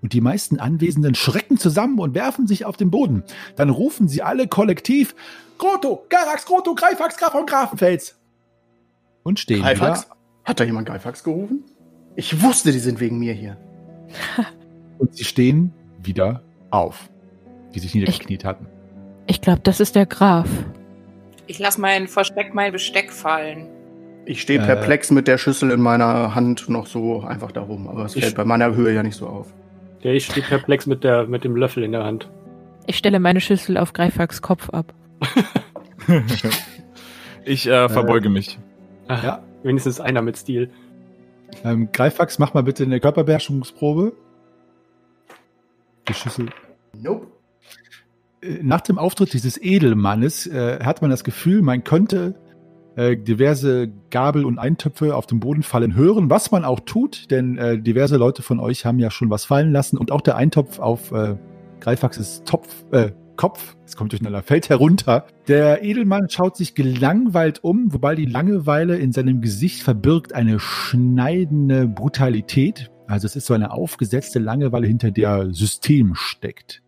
[0.00, 3.24] Und die meisten Anwesenden schrecken zusammen und werfen sich auf den Boden.
[3.56, 5.14] Dann rufen sie alle kollektiv
[5.58, 8.16] Grotto, Garax, Grotto, Greifax, Graf von Grafenfels.
[9.24, 10.04] Und stehen Greifax?
[10.04, 10.16] wieder.
[10.44, 11.64] Hat da jemand Greifax gerufen?
[12.14, 13.56] Ich wusste, die sind wegen mir hier.
[14.98, 17.10] Und sie stehen wieder auf,
[17.74, 18.66] die sich niedergekniet hatten.
[19.26, 20.48] Ich glaube, das ist der Graf.
[21.46, 23.66] Ich lasse mein Versteck, mein Besteck fallen.
[24.26, 24.64] Ich stehe Äh.
[24.66, 28.36] perplex mit der Schüssel in meiner Hand noch so einfach darum, aber es Ich- fällt
[28.36, 29.52] bei meiner Höhe ja nicht so auf.
[30.02, 32.30] Ja, ich stehe perplex mit, der, mit dem Löffel in der Hand.
[32.86, 34.94] Ich stelle meine Schüssel auf Greifax Kopf ab.
[37.44, 38.58] Ich äh, verbeuge mich.
[39.08, 39.42] Ach, Ja.
[39.62, 40.70] Wenigstens einer mit Stil.
[41.64, 44.12] Ähm, Greifax, mach mal bitte eine Körperbeherrschungsprobe.
[46.08, 46.50] Die Schüssel.
[46.96, 47.26] Nope.
[48.42, 52.34] Äh, Nach dem Auftritt dieses Edelmannes äh, hat man das Gefühl, man könnte
[52.98, 57.56] äh, diverse Gabel und Eintöpfe auf dem Boden fallen hören, was man auch tut, denn
[57.56, 60.80] äh, diverse Leute von euch haben ja schon was fallen lassen und auch der Eintopf
[60.80, 61.36] auf äh,
[61.80, 65.26] Greifaxes Topf, äh, Kopf, es kommt durcheinander, fällt herunter.
[65.46, 71.86] Der Edelmann schaut sich gelangweilt um, wobei die Langeweile in seinem Gesicht verbirgt eine schneidende
[71.86, 72.90] Brutalität.
[73.06, 76.82] Also es ist so eine aufgesetzte Langeweile, hinter der System steckt.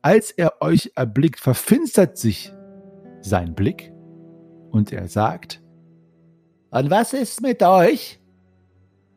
[0.00, 2.52] Als er euch erblickt, verfinstert sich
[3.20, 3.89] sein Blick
[4.70, 5.60] und er sagt,
[6.70, 8.18] Und was ist mit euch?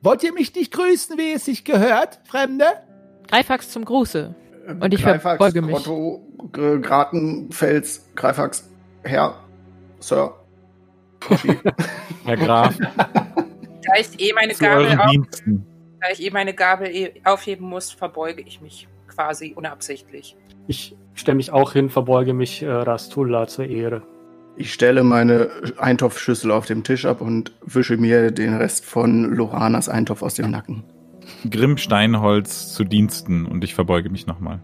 [0.01, 2.65] Wollt ihr mich nicht grüßen, wie es sich gehört, Fremde?
[3.29, 4.35] Greifax zum Gruße.
[4.81, 5.75] Und ich Greifax, verbeuge mich.
[5.75, 8.69] Grotto, G- Gratenfels, Greifax,
[9.03, 9.35] Herr,
[9.99, 10.33] Sir.
[12.25, 15.11] Herr Graf, Da ich eh meine Gabel, auf,
[16.01, 20.35] da ich eh meine Gabel eh aufheben muss, verbeuge ich mich quasi unabsichtlich.
[20.67, 24.01] Ich stelle mich auch hin, verbeuge mich äh, Rastullah zur Ehre.
[24.55, 29.89] Ich stelle meine Eintopfschüssel auf dem Tisch ab und wische mir den Rest von Loranas
[29.89, 30.83] Eintopf aus dem Nacken.
[31.49, 34.61] Grimm Steinholz zu Diensten und ich verbeuge mich nochmal.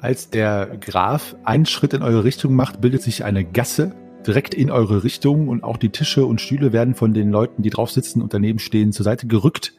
[0.00, 3.94] Als der Graf einen Schritt in eure Richtung macht, bildet sich eine Gasse
[4.26, 7.70] direkt in eure Richtung und auch die Tische und Stühle werden von den Leuten, die
[7.70, 9.74] drauf sitzen und daneben stehen, zur Seite gerückt.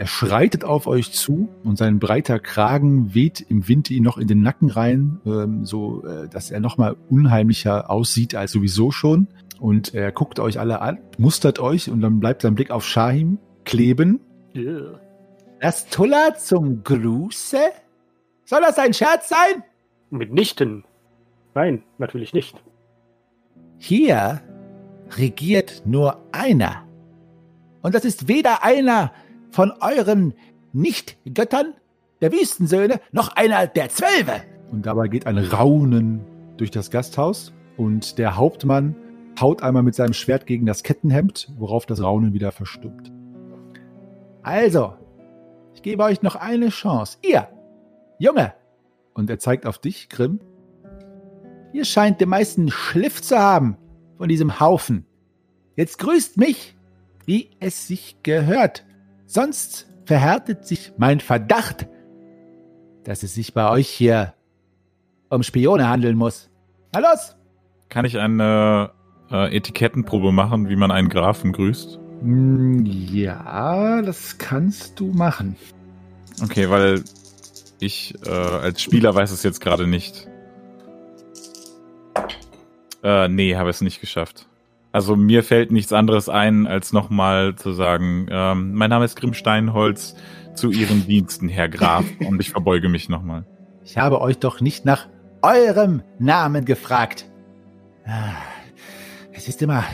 [0.00, 4.28] Er schreitet auf euch zu und sein breiter Kragen weht im Wind ihn noch in
[4.28, 9.28] den Nacken rein, ähm, so äh, dass er noch mal unheimlicher aussieht als sowieso schon.
[9.58, 13.36] Und er guckt euch alle an, mustert euch und dann bleibt sein Blick auf Shahim
[13.66, 14.20] kleben.
[14.56, 14.98] Yeah.
[15.60, 17.58] Das Tuller zum Gruße?
[18.46, 19.64] Soll das ein Scherz sein?
[20.08, 20.84] Mitnichten.
[21.54, 22.56] Nein, natürlich nicht.
[23.76, 24.40] Hier
[25.10, 26.86] regiert nur einer.
[27.82, 29.12] Und das ist weder einer
[29.50, 30.34] von euren
[30.72, 31.74] Nicht-Göttern,
[32.20, 34.42] der Wüstensöhne, noch einer der Zwölfe.
[34.70, 36.20] Und dabei geht ein Raunen
[36.56, 38.94] durch das Gasthaus und der Hauptmann
[39.40, 43.10] haut einmal mit seinem Schwert gegen das Kettenhemd, worauf das Raunen wieder verstummt.
[44.42, 44.94] Also,
[45.74, 47.18] ich gebe euch noch eine Chance.
[47.22, 47.48] Ihr,
[48.18, 48.54] Junge,
[49.14, 50.40] und er zeigt auf dich, Grimm,
[51.72, 53.76] Ihr scheint den meisten Schliff zu haben
[54.18, 55.06] von diesem Haufen.
[55.76, 56.76] Jetzt grüßt mich,
[57.26, 58.84] wie es sich gehört.
[59.30, 61.86] Sonst verhärtet sich mein Verdacht,
[63.04, 64.34] dass es sich bei euch hier
[65.28, 66.50] um Spione handeln muss.
[66.92, 67.36] Na los!
[67.88, 68.90] Kann ich eine
[69.30, 72.00] äh, Etikettenprobe machen, wie man einen Grafen grüßt?
[72.22, 75.54] Hm, Ja, das kannst du machen.
[76.42, 77.04] Okay, weil
[77.78, 80.26] ich äh, als Spieler weiß es jetzt gerade nicht.
[83.04, 84.48] Äh, nee, habe es nicht geschafft.
[84.92, 89.34] Also mir fällt nichts anderes ein, als nochmal zu sagen, ähm, mein Name ist Grimm
[89.34, 90.16] Steinholz,
[90.54, 93.44] zu Ihren Diensten, Herr Graf, und ich verbeuge mich nochmal.
[93.84, 95.08] Ich habe euch doch nicht nach
[95.42, 97.26] eurem Namen gefragt.
[98.04, 98.34] Ah,
[99.32, 99.84] Es ist immer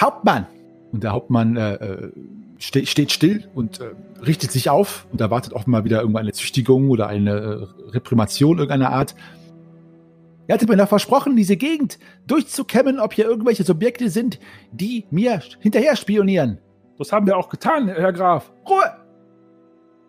[0.00, 0.46] Hauptmann.
[0.92, 2.12] Und der Hauptmann äh, äh,
[2.58, 3.90] ste steht still und äh,
[4.24, 8.92] richtet sich auf und erwartet offenbar wieder irgendwo eine Züchtigung oder eine äh, Reprimation irgendeiner
[8.92, 9.14] Art.
[10.48, 14.38] Ihr hattet mir doch versprochen, diese Gegend durchzukämmen, ob hier irgendwelche Subjekte sind,
[14.72, 16.58] die mir hinterher spionieren.
[16.98, 18.52] Das haben wir auch getan, Herr Graf.
[18.68, 18.96] Ruhe!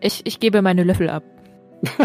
[0.02, 1.24] Ich, ich gebe meine Löffel ab.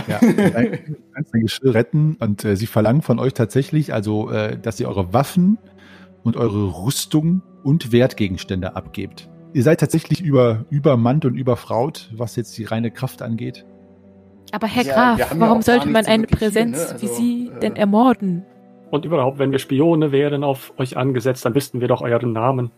[0.07, 0.35] Ja, du
[1.15, 4.89] kannst dein Geschirr retten und äh, sie verlangen von euch tatsächlich, also, äh, dass ihr
[4.89, 5.59] eure Waffen
[6.23, 9.30] und eure Rüstung und Wertgegenstände abgebt.
[9.53, 13.65] Ihr seid tatsächlich über, übermannt und überfraut, was jetzt die reine Kraft angeht.
[14.53, 16.89] Aber Herr Ja, Graf, ja warum auch sollte man so eine hier, Präsenz ne?
[16.93, 18.45] Also, wie Sie äh, denn ermorden?
[18.91, 22.71] Und überhaupt, wenn wir Spione wären auf euch angesetzt, dann wüssten wir doch euren Namen.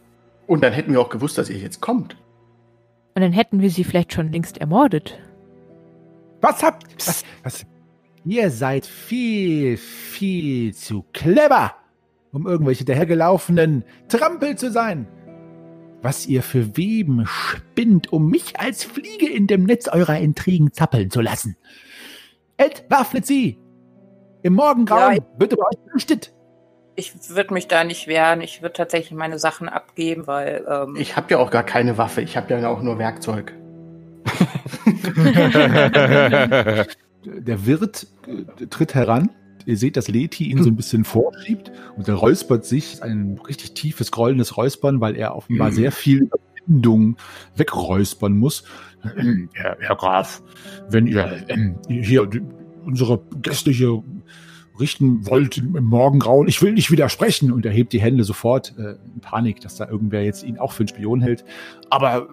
[0.46, 2.16] Und dann hätten wir auch gewusst, dass ihr jetzt kommt.
[3.14, 5.18] Und dann hätten wir Sie vielleicht schon längst ermordet.
[6.40, 7.66] Was habt was, was?
[8.24, 11.72] Ihr seid viel, viel zu clever,
[12.32, 15.06] um irgendwelche dahergelaufenen Trampel zu sein.
[16.02, 21.10] Was ihr für Weben spinnt, um mich als Fliege in dem Netz eurer Intrigen zappeln
[21.10, 21.56] zu lassen.
[22.56, 23.58] Entwaffnet sie!
[24.42, 26.32] Im Morgengrauen Ja, wird über euch berichtet.
[26.96, 28.40] Ich würde mich da nicht wehren.
[28.40, 32.20] Ich würde tatsächlich meine Sachen abgeben, weil ähm, Ich habe ja auch gar keine Waffe.
[32.20, 33.52] Ich habe ja auch nur Werkzeug.
[37.24, 39.30] Der Wirt äh, tritt heran,
[39.66, 43.72] ihr seht, dass Leti ihn so ein bisschen vorschiebt und er räuspert sich, ein richtig
[43.74, 45.74] tiefes, grollendes Räuspern, weil er offenbar Mhm.
[45.74, 46.28] sehr viel
[46.64, 47.16] Überwindung
[47.56, 48.64] wegräuspern muss.
[49.16, 50.42] Ähm, Herr, Herr Graf,
[50.88, 52.42] wenn ihr ähm, hier die-
[52.84, 54.02] unsere Gäste hier
[54.80, 58.96] richten wollt im Morgengrauen, ich will nicht widersprechen und er hebt die Hände sofort äh,
[59.14, 61.44] in Panik, dass da irgendwer jetzt ihn auch für einen Spion hält.
[61.90, 62.28] Aber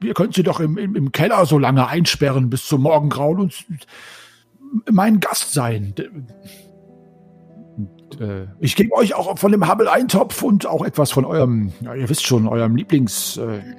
[0.00, 3.64] wir können sie doch im, im, im Keller so lange einsperren bis zum Morgengrauen und
[4.90, 5.94] mein Gast sein.
[7.76, 11.94] Und, äh, ich gebe euch auch von dem Hubble-Eintopf und auch etwas von eurem, ja,
[11.94, 13.60] ihr wisst schon, eurem Lieblings, äh,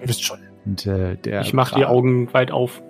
[0.00, 0.38] ihr wisst schon.
[0.64, 2.82] Und äh, der Ich mache die Augen weit auf.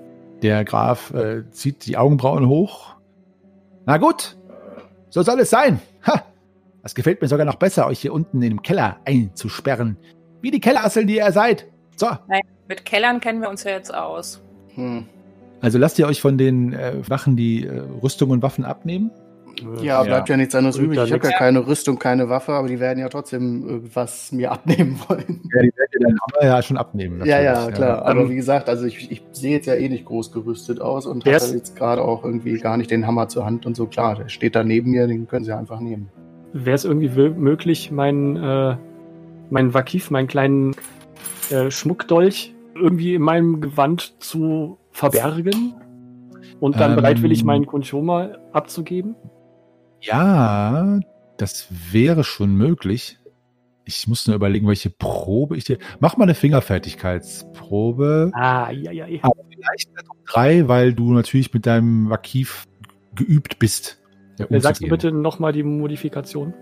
[0.42, 2.96] Der Graf äh, zieht die Augenbrauen hoch.
[3.86, 4.36] Na gut,
[5.10, 5.80] so soll es sein.
[6.06, 6.22] Ha,
[6.82, 9.96] das gefällt mir sogar noch besser, euch hier unten in dem Keller einzusperren.
[10.40, 11.66] Wie die Kellerasseln, die ihr seid.
[11.96, 12.08] So,
[12.68, 14.40] Mit Kellern kennen wir uns ja jetzt aus.
[14.74, 15.08] Hm.
[15.60, 19.10] Also lasst ihr euch von den äh, Wachen die äh, Rüstung und Waffen abnehmen?
[19.82, 21.00] Ja, bleibt ja, nichts anderes Und übrig.
[21.04, 25.00] Ich habe ja keine Rüstung, keine Waffe, aber die werden ja trotzdem irgendwas mir abnehmen
[25.08, 25.40] wollen.
[25.52, 27.24] Ja, die werdet ihr dann aber ja schon abnehmen.
[27.24, 27.98] Ja, natürlich, ja, klar.
[28.02, 31.06] Ähm, Aber wie gesagt, also ich, ich sehe jetzt ja eh nicht groß gerüstet aus
[31.06, 33.86] und habe jetzt gerade auch irgendwie gar nicht den Hammer zur Hand und so.
[33.86, 36.08] Klar, der steht da neben mir, den können sie einfach nehmen.
[36.52, 38.76] Wäre es irgendwie möglich, meinen äh,
[39.50, 40.74] meinen Vakif, meinen kleinen
[41.50, 45.74] äh, Schmuckdolch irgendwie in meinem Gewand zu verbergen
[46.60, 49.14] und dann Ähm, bereitwillig meinen Kunchoma abzugeben?
[50.00, 50.98] Ja,
[51.36, 53.18] das wäre schon möglich.
[53.84, 55.78] Ich muss nur überlegen, welche Probe ich dir.
[56.00, 58.32] Mach mal eine Fingerfertigkeitsprobe.
[58.34, 59.20] Ah, ja, ja, ja.
[59.22, 62.66] Aber vielleicht um drei, weil du natürlich mit deinem Vakif
[63.14, 64.02] geübt bist.
[64.38, 66.52] Ja, Äh, Sagst du bitte nochmal die Modifikation?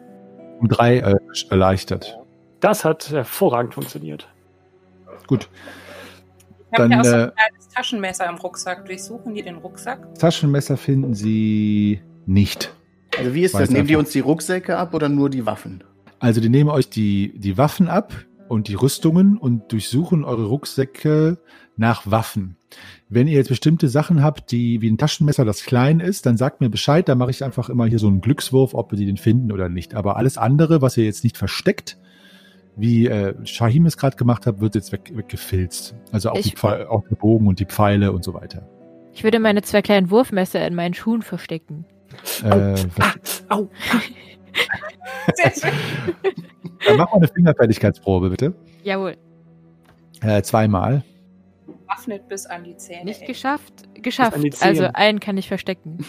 [0.60, 1.16] Um drei äh,
[1.50, 2.18] erleichtert.
[2.60, 4.28] Das hat hervorragend funktioniert.
[5.26, 5.48] Gut.
[6.72, 8.86] Ich habe Dann, ja auch so äh, ein kleines Taschenmesser im Rucksack.
[8.86, 10.14] Durchsuchen die den Rucksack?
[10.18, 12.72] Taschenmesser finden sie nicht.
[13.18, 13.70] Also wie ist Weiß das?
[13.70, 14.06] Nehmen die einfach.
[14.06, 15.84] uns die Rucksäcke ab oder nur die Waffen?
[16.18, 18.14] Also die nehmen euch die, die Waffen ab
[18.48, 21.38] und die Rüstungen und durchsuchen eure Rucksäcke
[21.76, 22.56] nach Waffen.
[23.10, 26.62] Wenn ihr jetzt bestimmte Sachen habt, die wie ein Taschenmesser, das klein ist, dann sagt
[26.62, 29.18] mir Bescheid, da mache ich einfach immer hier so einen Glückswurf, ob wir die den
[29.18, 29.94] finden oder nicht.
[29.94, 31.98] Aber alles andere, was ihr jetzt nicht versteckt,
[32.76, 35.94] wie äh, Shahim es gerade gemacht hat, wird jetzt weg, weggefilzt.
[36.12, 38.68] Also auch, Ich- die Pfeil, auch der Bogen und die Pfeile und so weiter.
[39.12, 41.86] Ich würde meine zwei kleinen Wurfmesser in meinen Schuhen verstecken.
[42.44, 42.74] Äh,
[43.48, 43.68] Au!
[45.34, 45.72] Sehr schön.
[46.86, 48.54] dann mach mal eine Fingerfertigkeitsprobe, bitte.
[48.84, 49.16] Jawohl.
[50.20, 51.02] Äh, zweimal.
[51.86, 53.04] Waffnet bis an die Zähne.
[53.04, 53.26] Nicht ey.
[53.26, 53.84] geschafft?
[53.94, 54.36] Geschafft.
[54.60, 56.04] Also einen kann ich verstecken.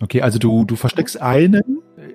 [0.00, 1.62] Okay, also du, du versteckst einen.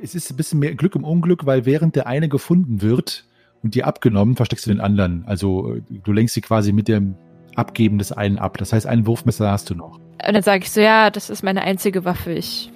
[0.03, 3.25] Es ist ein bisschen mehr Glück im Unglück, weil während der eine gefunden wird
[3.67, 5.23] und dir abgenommen, versteckst du den anderen.
[5.27, 7.15] Also äh, du lenkst sie quasi mit dem
[7.56, 8.58] Abgeben des einen ab.
[8.58, 9.99] Das heißt, ein Wurfmesser hast du noch.
[10.25, 12.32] Und dann sage ich so, ja, das ist meine einzige Waffe.
[12.32, 12.71] Ich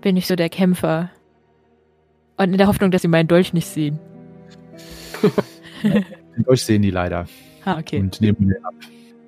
[0.00, 1.10] bin nicht so der Kämpfer.
[2.38, 3.98] Und in der Hoffnung, dass sie meinen Dolch nicht sehen.
[5.84, 7.26] Den Dolch sehen die leider
[7.64, 7.98] Ah, okay.
[8.00, 8.72] und nehmen den ab.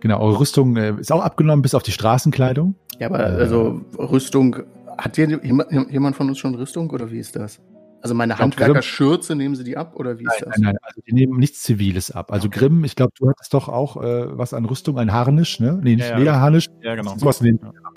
[0.01, 2.75] Genau, eure Rüstung äh, ist auch abgenommen, bis auf die Straßenkleidung.
[2.99, 3.41] Ja, aber Äh.
[3.41, 4.57] also Rüstung,
[4.97, 7.61] hat hier jemand, jemand von uns schon Rüstung oder wie ist das?
[8.03, 10.59] Also meine Handwerkerschürze, nehmen sie die ab oder wie ist das?
[10.59, 12.33] Nein, nein, also die nehmen nichts Ziviles ab.
[12.33, 15.79] Also Grimm, ich glaube, du hattest doch auch äh, was an Rüstung, ein Harnisch, ne?
[15.81, 16.19] Nee, nicht Ja, ja.
[16.19, 16.69] Lederharnisch.
[16.81, 17.17] Ja, genau.
[17.17, 17.95] Sowas nehmen die ab.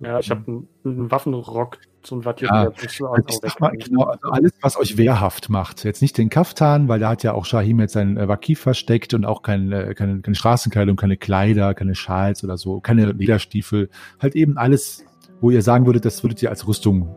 [0.00, 2.82] Ja, ich habe einen, einen Waffenrock, so ein Watt Ja, Also
[3.26, 5.82] ich sag mal, genau, also alles, was euch wehrhaft macht.
[5.82, 9.14] Jetzt nicht den Kaftan, weil da hat ja auch Shahim jetzt sein äh, Wakif versteckt
[9.14, 13.88] und auch kein, äh, keine, keine Straßenkleidung, keine Kleider, keine Schals oder so, keine Lederstiefel.
[14.20, 15.04] Halt eben alles,
[15.40, 17.08] wo ihr sagen würdet, das würdet ihr als Rüstung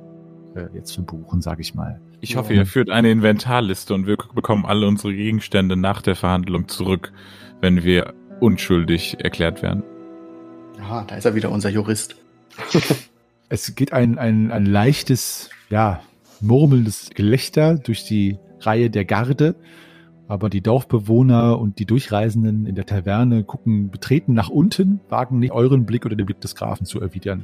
[0.56, 2.02] äh, jetzt verbuchen, sag ich mal.
[2.24, 6.68] Ich hoffe, ihr führt eine Inventarliste und wir bekommen alle unsere Gegenstände nach der Verhandlung
[6.68, 7.12] zurück,
[7.62, 9.84] wenn wir unschuldig erklärt werden.
[10.80, 12.16] Aha, da ist er wieder unser Jurist.
[13.54, 16.00] Es geht ein, ein, ein leichtes, ja,
[16.40, 19.56] murmelndes Gelächter durch die Reihe der Garde.
[20.30, 25.52] Aber die Dorfbewohner und die Durchreisenden in der Taverne gucken betreten nach unten, wagen nicht
[25.52, 27.44] euren Blick oder den Blick des Grafen zu erwidern.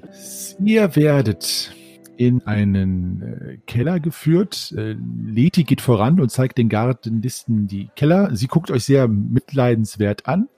[0.63, 1.73] Ihr werdet
[2.17, 4.73] in einen äh, Keller geführt.
[4.75, 8.35] Äh, Leti geht voran und zeigt den Gardenlisten die Keller.
[8.35, 10.49] Sie guckt euch sehr mitleidenswert an.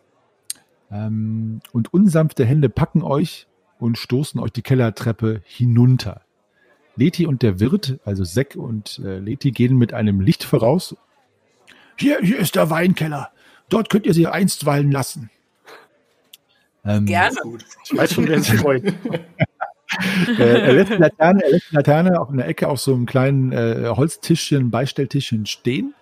[0.92, 6.22] Ähm, und unsanfte Hände packen euch und stoßen euch die Kellertreppe hinunter.
[6.96, 10.96] Leti und der Wirt, also Seck und äh, Leti, gehen mit einem Licht voraus.
[11.98, 13.32] Hier, hier ist der Weinkeller.
[13.70, 15.30] Dort könnt ihr sie einstweilen lassen.
[16.86, 17.36] Ähm, Gerne.
[17.84, 18.94] Ich weiß schon, wer sich freut.
[20.38, 23.06] Äh, er, lässt die Laterne, er lässt die Laterne auf einer Ecke auf so einem
[23.06, 25.94] kleinen äh, Holztischchen, Beistelltischchen stehen.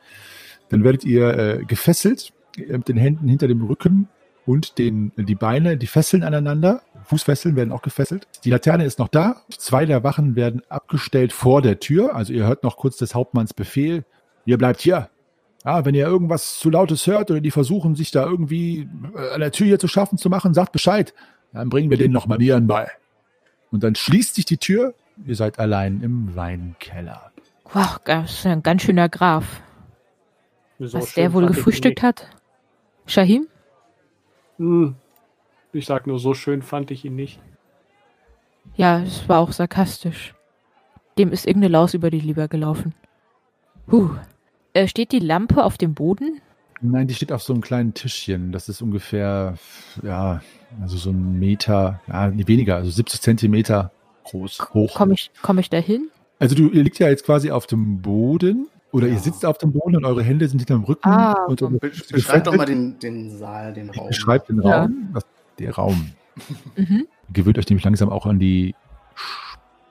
[0.70, 4.10] Dann werdet ihr äh, gefesselt äh, mit den Händen hinter dem Rücken
[4.46, 6.82] und den, die Beine, die Fesseln aneinander.
[7.06, 8.28] Fußfesseln werden auch gefesselt.
[8.44, 9.42] Die Laterne ist noch da.
[9.50, 12.16] Zwei der Wachen werden abgestellt vor der Tür.
[12.16, 14.06] Also ihr hört noch kurz des Hauptmanns Befehl.
[14.46, 15.10] Ihr bleibt hier.
[15.66, 19.42] Ja, wenn ihr irgendwas zu Lautes hört oder die versuchen, sich da irgendwie äh, an
[19.42, 21.14] der Tür hier zu schaffen zu machen, sagt Bescheid.
[21.52, 22.90] Dann bringen wir denen noch Manieren bei.
[23.72, 24.94] Und dann schließt sich die Tür.
[25.26, 27.32] Ihr seid allein im Weinkeller.
[27.74, 29.62] Wow, das ist ein ganz schöner Graf.
[30.80, 32.28] So Was der wohl gefrühstückt hat?
[33.08, 33.48] Shahim?
[34.58, 34.96] Hm.
[35.74, 37.40] Ich sag nur, so schön fand ich ihn nicht.
[38.76, 40.34] Ja, es war auch sarkastisch.
[41.18, 42.94] Dem ist irgendeine Laus über die Leber gelaufen.
[43.92, 44.12] Huh.
[44.74, 46.42] Äh, steht die Lampe auf dem Boden?
[46.82, 48.52] Nein, die steht auf so einem kleinen Tischchen.
[48.52, 49.56] Das ist ungefähr,
[50.04, 50.42] ja,
[50.82, 53.92] also so ein Meter, ja, nee, weniger, also 70 Zentimeter
[54.26, 54.96] groß, hoch.
[54.96, 56.10] Komme ich, komm ich da hin?
[56.40, 59.72] Also du, ihr liegt ja jetzt quasi auf dem Boden oder ihr sitzt auf dem
[59.72, 61.08] Boden und eure Hände sind hinterm Rücken.
[61.08, 64.08] Ah, und, Be beschreib doch mal den, den Saal, den Raum.
[64.08, 64.82] beschreibt den Ja.
[64.84, 65.10] Raum.
[65.14, 65.26] Was,
[65.60, 66.12] der Raum.
[66.76, 67.08] Mhm.
[67.34, 68.76] Gewöhnt euch nämlich langsam auch an die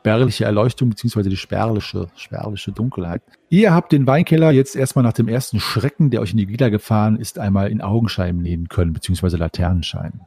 [0.07, 3.23] spärliche Erleuchtung beziehungsweise die spärliche, spärliche Dunkelheit.
[3.49, 6.71] Ihr habt den Weinkeller jetzt erstmal nach dem ersten Schrecken, der euch in die Glieder
[6.71, 10.21] gefahren ist, einmal in Augenschein nehmen können, beziehungsweise Laternenschein.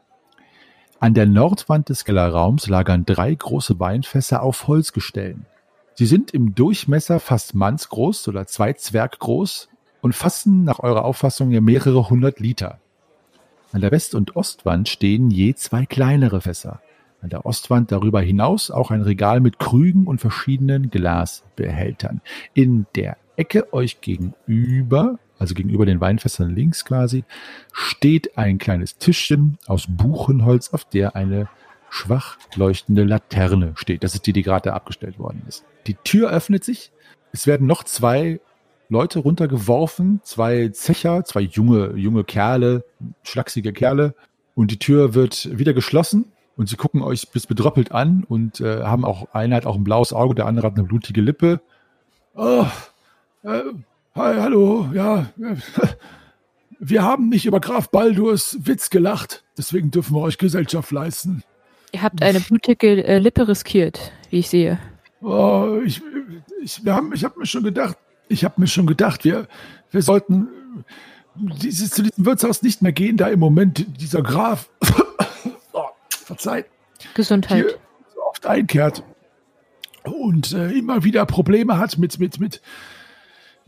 [1.02, 5.46] An der Nordwand des Kellerraums lagern drei große Weinfässer auf Holzgestellen.
[5.94, 9.70] Sie sind im Durchmesser fast mannsgroß oder zwei Zwerg groß
[10.02, 12.80] und fassen nach eurer Auffassung mehrere hundert Liter.
[13.72, 16.82] An der West- und Ostwand stehen je zwei kleinere Fässer.
[17.22, 22.20] An der Ostwand darüber hinaus auch ein Regal mit Krügen und verschiedenen Glasbehältern.
[22.54, 27.24] In der Ecke euch gegenüber, also gegenüber den Weinfässern links quasi,
[27.74, 31.50] steht ein kleines Tischchen aus Buchenholz, auf der eine
[31.90, 34.04] schwach leuchtende Laterne steht.
[34.04, 35.66] Das ist die, die gerade abgestellt worden ist.
[35.88, 36.92] Die Tür öffnet sich.
[37.32, 38.40] Es werden noch zwei
[38.90, 42.84] Leute runtergeworfen, zwei Zecher, zwei junge, junge Kerle,
[43.24, 44.16] schlachsige Kerle.
[44.56, 46.26] Und die Tür wird wieder geschlossen
[46.58, 49.84] und sie gucken euch bis bedröppelt an und äh, haben auch, einer hat auch ein
[49.84, 51.62] blaues Auge, der andere hat eine blutige Lippe.
[52.36, 52.66] Oh,
[53.44, 53.62] äh,
[54.20, 55.32] hi, hallo, ja.
[56.80, 61.44] Wir haben nicht über Graf Baldurs Witz gelacht, deswegen dürfen wir euch Gesellschaft leisten.
[61.92, 64.78] Ihr habt eine blutige äh, Lippe riskiert, wie ich sehe.
[65.22, 66.02] Oh, ich
[66.62, 69.48] ich, wir haben- ich habe mir schon gedacht, ich habe mir schon gedacht, wir,
[69.92, 70.48] wir sollten
[71.36, 74.70] dieses, zu diesem Wirtshaus nicht mehr gehen, da im Moment dieser Graf,
[75.74, 76.68] oh, verzeiht,
[77.14, 77.58] Gesundheit.
[77.66, 77.70] hier
[78.14, 79.04] so oft einkehrt
[80.04, 82.62] und äh, immer wieder Probleme hat mit, mit, mit,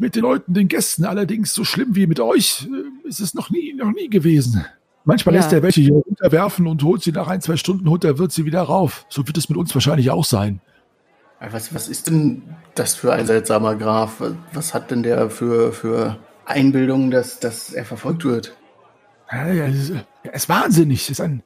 [0.02, 1.06] mit den Leuten, den Gästen.
[1.06, 4.66] Allerdings so schlimm wie mit euch äh, ist es noch nie, noch nie gewesen.
[5.06, 5.42] Manchmal Ja.
[5.42, 8.46] lässt er welche hier runterwerfen und holt sie nach ein, zwei Stunden runter, wird sie
[8.46, 9.06] wieder rauf.
[9.10, 10.60] So wird es mit uns wahrscheinlich auch sein.
[11.40, 12.44] Was, was ist denn
[12.76, 14.22] das für ein seltsamer Graf?
[14.54, 18.56] Was hat denn der für, für Einbildungen, dass, dass er verfolgt wird?
[19.32, 19.92] Ja, er ist,
[20.24, 21.08] er ist wahnsinnig.
[21.08, 21.42] Er ist ein,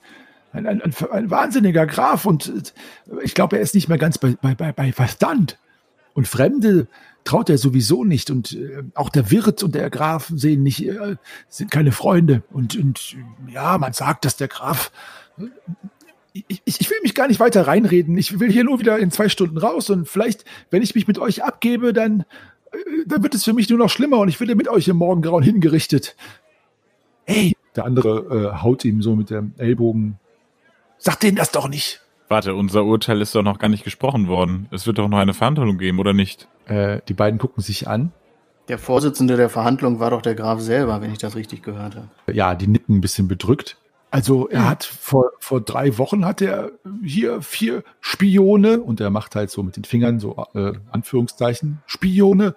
[0.51, 4.17] ein, ein, ein, ein wahnsinniger Graf und äh, ich glaube, er ist nicht mehr ganz
[4.17, 5.57] bei, bei, bei Verstand.
[6.15, 6.87] Und Fremde
[7.25, 8.31] traut er sowieso nicht.
[8.31, 12.41] Und äh, auch der Wirt und der Graf sehen nicht, äh, sind keine Freunde.
[12.51, 13.15] Und, und
[13.47, 14.91] ja, man sagt, dass der Graf.
[15.37, 15.43] äh,
[16.33, 18.17] Ich, ich, ich will mich gar nicht weiter reinreden.
[18.17, 21.17] Ich will hier nur wieder in zwei Stunden raus und vielleicht, wenn ich mich mit
[21.17, 22.25] euch abgebe, dann,
[22.71, 24.97] äh, dann wird es für mich nur noch schlimmer und ich werde mit euch im
[24.97, 26.15] Morgengrauen hingerichtet.
[27.25, 30.19] Hey, der andere äh, haut ihm so mit dem Ellbogen.
[30.97, 32.01] Sag denen das doch nicht.
[32.27, 34.67] Warte, unser Urteil ist doch noch gar nicht gesprochen worden.
[34.71, 36.47] Es wird doch noch eine Verhandlung geben, oder nicht?
[36.65, 38.11] Äh, die beiden gucken sich an.
[38.67, 42.07] Der Vorsitzende der Verhandlung war doch der Graf selber, wenn ich das richtig gehört habe.
[42.33, 43.77] Ja, die nicken ein bisschen bedrückt.
[44.09, 46.71] Also er hat vor, vor drei Wochen hat er
[47.03, 52.55] hier vier Spione Und er macht halt so mit den Fingern so äh, Anführungszeichen Spione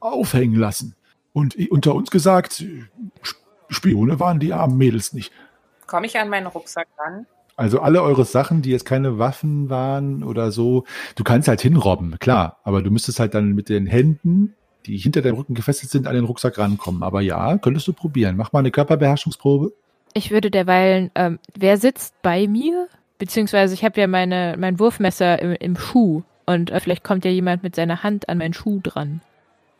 [0.00, 0.94] aufhängen lassen.
[1.32, 2.64] Und unter uns gesagt,
[3.24, 5.32] Sp- Spione waren die armen Mädels nicht.
[5.86, 7.26] Komme ich an meinen Rucksack ran?
[7.58, 10.84] Also alle eure Sachen, die jetzt keine Waffen waren oder so,
[11.16, 14.54] du kannst halt hinrobben, klar, aber du müsstest halt dann mit den Händen,
[14.86, 17.02] die hinter deinem Rücken gefesselt sind, an den Rucksack rankommen.
[17.02, 18.36] Aber ja, könntest du probieren.
[18.36, 19.72] Mach mal eine Körperbeherrschungsprobe.
[20.14, 22.86] Ich würde derweilen, ähm, wer sitzt bei mir?
[23.18, 27.32] Beziehungsweise ich habe ja meine, mein Wurfmesser im, im Schuh und äh, vielleicht kommt ja
[27.32, 29.20] jemand mit seiner Hand an meinen Schuh dran.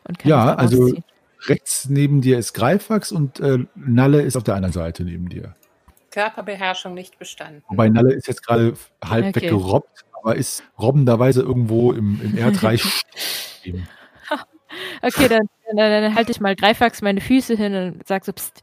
[0.05, 0.95] Und kann Ja, also-.
[1.47, 5.55] Rechts neben dir ist Greifax und äh, Nalle ist auf der anderen Seite neben dir.
[6.11, 7.63] Körperbeherrschung nicht bestanden.
[7.69, 9.41] Wobei Nalle ist jetzt gerade halb Okay.
[9.43, 12.83] weggerobbt, aber ist robbenderweise irgendwo im, im Erdreich.
[15.01, 18.61] Okay, dann, dann, dann halte ich mal Greifax meine Füße hin und sag so, pst,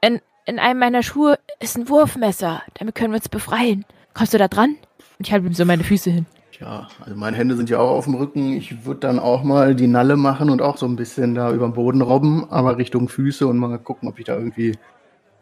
[0.00, 2.62] in, in einem meiner Schuhe ist ein Wurfmesser.
[2.74, 3.84] Damit können wir uns befreien.
[4.14, 4.76] Kommst du da dran?
[5.18, 6.26] Und ich halte ihm so meine Füße hin.
[6.52, 8.52] Tja, also meine Hände sind ja auch auf dem Rücken.
[8.52, 11.66] Ich würde dann auch mal die Nalle machen und auch so ein bisschen da über
[11.66, 14.76] den Boden robben, aber Richtung Füße und mal gucken, ob ich da irgendwie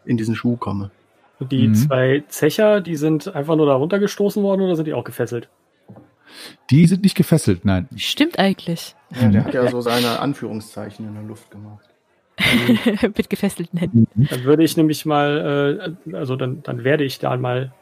[0.05, 0.91] in diesen Schuh komme.
[1.43, 1.75] Und die Mhm.
[1.75, 5.49] zwei Zecher, die sind einfach nur da runtergestoßen worden oder sind die auch gefesselt?
[6.71, 7.89] Die sind nicht gefesselt, nein.
[7.97, 8.95] Stimmt eigentlich.
[9.21, 11.85] Ja, der hat ja so seine Anführungszeichen in der Luft gemacht.
[13.17, 14.07] Mit gefesselten Händen.
[14.15, 17.73] Dann würde ich nämlich mal, äh, also dann, dann werde ich da mal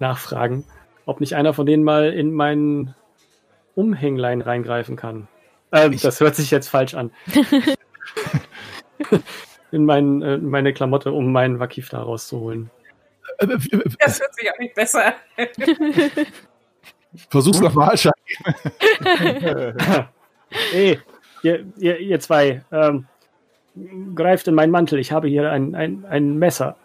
[0.00, 0.64] nachfragen,
[1.06, 2.94] ob nicht einer von denen mal in meinen
[3.74, 5.28] Umhänglein reingreifen kann.
[5.72, 7.10] Ähm, das hört sich jetzt falsch an.
[9.70, 12.70] in, mein, äh, in meine Klamotte, um meinen Wakif da rauszuholen.
[13.38, 15.14] Das hört sich auch nicht besser.
[17.30, 18.12] Versuch's nochmal, Schein.
[20.72, 20.98] Hey,
[21.42, 23.06] ihr, ihr, ihr zwei, ähm,
[24.14, 24.98] greift in meinen Mantel.
[24.98, 26.76] Ich habe hier ein, ein, ein Messer.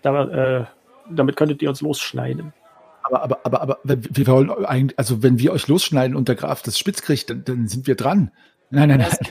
[0.00, 0.64] Da, äh,
[1.10, 2.54] damit könntet ihr uns losschneiden.
[3.02, 6.34] Aber, aber, aber, aber wenn wir wollen eigentlich, also wenn wir euch losschneiden und der
[6.34, 8.30] Graf das spitz kriegt, dann, dann sind wir dran.
[8.70, 9.28] Nein, nein, nein.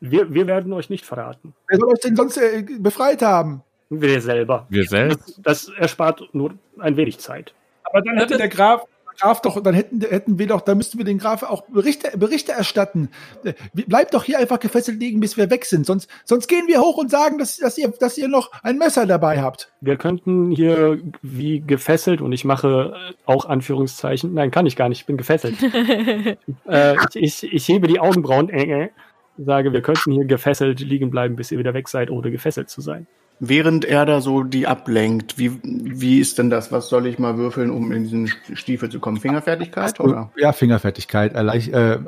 [0.00, 1.54] Wir, wir werden euch nicht verraten.
[1.68, 3.62] Wer soll euch denn sonst äh, befreit haben?
[4.00, 4.66] Wir selber.
[4.68, 5.38] Wir selbst?
[5.42, 7.54] Das, das erspart nur ein wenig Zeit.
[7.84, 8.86] Aber dann hätte der Graf,
[9.18, 12.52] Graf doch, dann hätten, hätten wir doch, da müssten wir den Graf auch Berichte, Berichte
[12.52, 13.10] erstatten.
[13.44, 15.86] Äh, Bleibt doch hier einfach gefesselt liegen, bis wir weg sind.
[15.86, 19.06] Sonst, sonst gehen wir hoch und sagen, dass, dass, ihr, dass ihr noch ein Messer
[19.06, 19.72] dabei habt.
[19.80, 24.34] Wir könnten hier wie gefesselt und ich mache äh, auch Anführungszeichen.
[24.34, 25.00] Nein, kann ich gar nicht.
[25.00, 25.56] Ich bin gefesselt.
[26.66, 28.90] äh, ich, ich, ich hebe die Augenbrauen, äh, äh,
[29.38, 32.80] sage, wir könnten hier gefesselt liegen bleiben, bis ihr wieder weg seid, ohne gefesselt zu
[32.80, 33.06] sein.
[33.40, 36.70] Während er da so die ablenkt, wie, wie ist denn das?
[36.72, 39.18] Was soll ich mal würfeln, um in diesen Stiefel zu kommen?
[39.18, 40.30] Fingerfertigkeit oder?
[40.36, 41.38] Ja, Fingerfertigkeit, äh,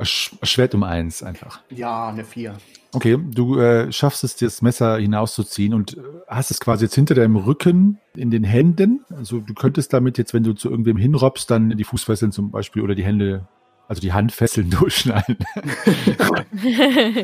[0.02, 1.60] Sch- Schwert um eins einfach.
[1.70, 2.54] Ja, eine vier.
[2.92, 7.14] Okay, du äh, schaffst es, das Messer hinauszuziehen und äh, hast es quasi jetzt hinter
[7.14, 9.04] deinem Rücken in den Händen.
[9.14, 12.82] Also du könntest damit jetzt, wenn du zu irgendwem hinrobbst, dann die Fußfesseln zum Beispiel
[12.82, 13.46] oder die Hände,
[13.88, 15.36] also die Handfesseln durchschneiden.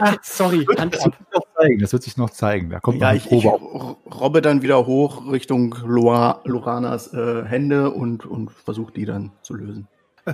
[0.01, 1.17] Ah, sorry, Hand Das ab.
[1.63, 1.79] Zeigen.
[1.81, 2.71] Das wird sich noch zeigen.
[2.71, 8.51] Da kommt Ja, ich, ich robbe dann wieder hoch Richtung Loranas äh, Hände und, und
[8.51, 9.89] versuche die dann zu lösen.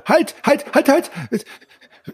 [0.07, 1.11] Halt, halt, halt, halt!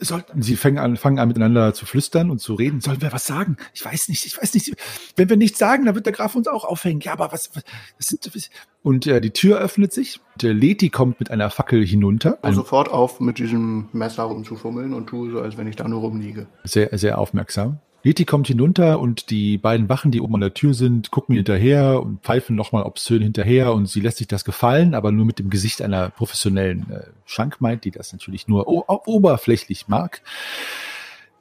[0.00, 2.80] Sollten Sie fangen an, fangen an miteinander zu flüstern und zu reden.
[2.80, 3.56] Sollen wir was sagen?
[3.72, 4.74] Ich weiß nicht, ich weiß nicht.
[5.16, 7.00] Wenn wir nichts sagen, dann wird der Graf uns auch aufhängen.
[7.00, 7.50] Ja, aber was?
[7.54, 7.64] was
[7.98, 8.50] das sind,
[8.82, 10.20] und äh, die Tür öffnet sich.
[10.40, 12.38] Der Leti kommt mit einer Fackel hinunter.
[12.42, 16.00] Also sofort auf, mit diesem Messer rumzufummeln und tue so, als wenn ich da nur
[16.00, 16.46] rumliege.
[16.64, 17.78] Sehr, sehr aufmerksam.
[18.04, 22.02] Leti kommt hinunter und die beiden Wachen, die oben an der Tür sind, gucken hinterher
[22.02, 25.48] und pfeifen nochmal obszön hinterher und sie lässt sich das gefallen, aber nur mit dem
[25.48, 30.20] Gesicht einer professionellen äh, Schankmaid, die das natürlich nur oberflächlich mag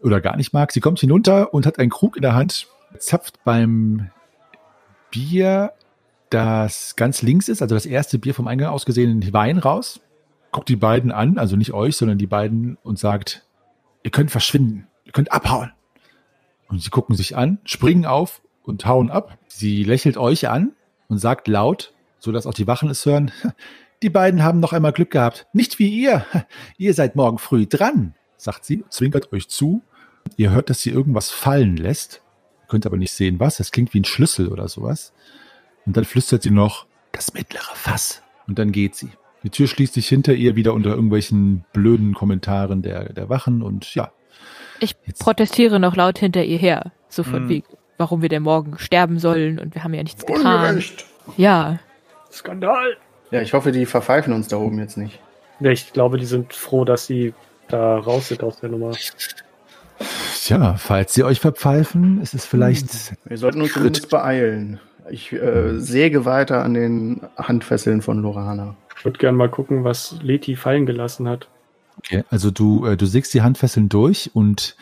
[0.01, 0.72] oder gar nicht mag.
[0.72, 4.09] Sie kommt hinunter und hat einen Krug in der Hand, zapft beim
[5.11, 5.74] Bier,
[6.30, 9.99] das ganz links ist, also das erste Bier vom Eingang aus gesehen, den Wein raus,
[10.51, 13.45] guckt die beiden an, also nicht euch, sondern die beiden und sagt,
[14.03, 15.74] ihr könnt verschwinden, ihr könnt abhauen.
[16.74, 19.38] Und sie gucken sich an, springen auf und hauen ab.
[19.47, 20.71] Sie lächelt euch an
[21.07, 23.32] und sagt laut, so dass auch die Wachen es hören,
[24.01, 25.45] die beiden haben noch einmal Glück gehabt.
[25.53, 26.26] Nicht wie ihr.
[26.80, 29.84] Ihr seid morgen früh dran, sagt sie, zwinkert euch zu.
[30.36, 32.24] Ihr hört, dass sie irgendwas fallen lässt.
[32.63, 33.57] Ihr könnt aber nicht sehen, was.
[33.57, 35.13] Das klingt wie ein Schlüssel oder sowas.
[35.86, 38.24] Und dann flüstert sie noch, das mittlere Fass.
[38.47, 39.09] Und dann geht sie.
[39.43, 43.93] Die Tür schließt sich hinter ihr wieder unter irgendwelchen blöden Kommentaren der, der Wachen und
[43.93, 44.11] ja,
[44.79, 46.91] Ich Jetzt- protestiere noch laut hinter ihr her.
[47.09, 47.49] So von Hm.
[47.49, 47.63] wie,
[47.97, 50.65] warum wir denn morgen sterben sollen und wir haben ja nichts getan.
[50.69, 51.05] Ungerecht.
[51.38, 51.79] Ja.
[52.31, 52.97] Skandal.
[53.31, 55.19] Ja, ich hoffe, die verpfeifen uns da oben jetzt nicht.
[55.59, 57.34] Ja, ich glaube, die sind froh, dass sie
[57.67, 58.91] da raus sind aus der Nummer.
[60.36, 62.88] Tja, falls sie euch verpfeifen, ist es vielleicht.
[63.25, 64.79] Wir sollten uns zumindest beeilen.
[65.09, 68.75] Ich äh, säge weiter an den Handfesseln von Lorana.
[68.97, 71.47] Ich würde gerne mal gucken, was Leti fallen gelassen hat.
[71.97, 74.75] Okay, also du, äh, du sägst die Handfesseln durch und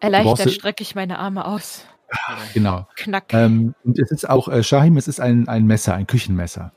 [0.00, 1.86] Erleichtert strecke ich meine Arme aus.
[2.54, 2.86] genau.
[2.96, 3.32] Knack.
[3.32, 6.72] Ähm, und es ist auch, äh, Shahim, es ist ein, ein Messer, ein Küchenmesser.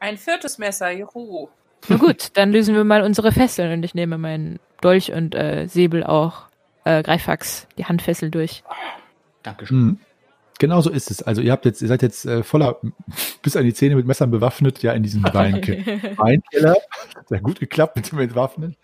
[0.00, 1.48] Ein viertes Messer, juhu.
[1.88, 5.66] Na gut, dann lösen wir mal unsere Fesseln und ich nehme meinen Dolch und äh,
[5.68, 6.46] Säbel auch,
[6.84, 8.62] äh, Greifax, die Handfessel durch.
[9.42, 9.78] Dankeschön.
[9.78, 10.00] Mhm.
[10.58, 11.22] Genau so ist es.
[11.22, 12.80] Also ihr habt jetzt, ihr seid jetzt äh, voller
[13.42, 15.78] bis an die Zähne mit Messern bewaffnet, ja, in diesem Weinke
[16.16, 16.76] Weinkeller.
[17.16, 18.76] Hat Sehr gut geklappt mit dem Entwaffnen.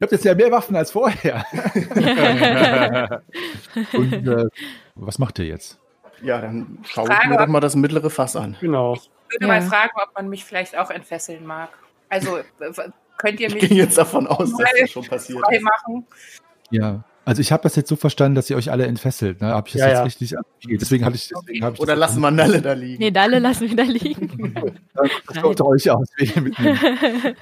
[0.00, 1.44] Ihr habt jetzt ja mehr Waffen als vorher.
[3.92, 4.46] Und äh,
[4.96, 5.78] was macht ihr jetzt?
[6.22, 8.56] Ja, dann schau Frage, ich mir doch mal das mittlere Fass an.
[8.60, 8.94] Genau.
[8.94, 9.46] Ich würde Ja.
[9.48, 11.70] mal fragen, ob man mich vielleicht auch entfesseln mag.
[12.08, 12.38] Also,
[13.18, 15.62] könnt ihr Ich mich gehe jetzt davon aus, dass das schon passiert ist.
[15.62, 16.06] machen?
[16.70, 17.04] Ja.
[17.26, 19.40] Also ich habe das jetzt so verstanden, dass ihr euch alle entfesselt.
[19.40, 19.48] Ne?
[19.48, 20.02] Habe ich das Ja, jetzt ja.
[20.04, 20.34] richtig?
[20.80, 22.98] Deswegen hatte ich, deswegen hab ich Oder lassen wir Nalle da liegen.
[22.98, 24.54] nee, Dalle lassen wir da liegen.
[24.94, 26.08] Das schaut euch aus.
[26.18, 27.34] ja,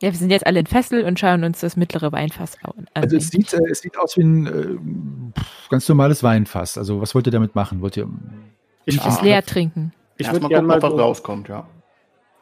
[0.00, 2.86] wir sind jetzt alle in Fessel und schauen uns das mittlere Weinfass an.
[2.94, 4.76] Also es sieht, äh, es sieht aus wie ein äh,
[5.70, 6.78] ganz normales Weinfass.
[6.78, 7.80] Also was wollt ihr damit machen?
[7.80, 8.08] Wollt ihr
[8.84, 9.92] Ich, es leer trinken.
[10.18, 11.66] Ich Erstmal würde gerne gucken, mal, was so, rauskommt, ja.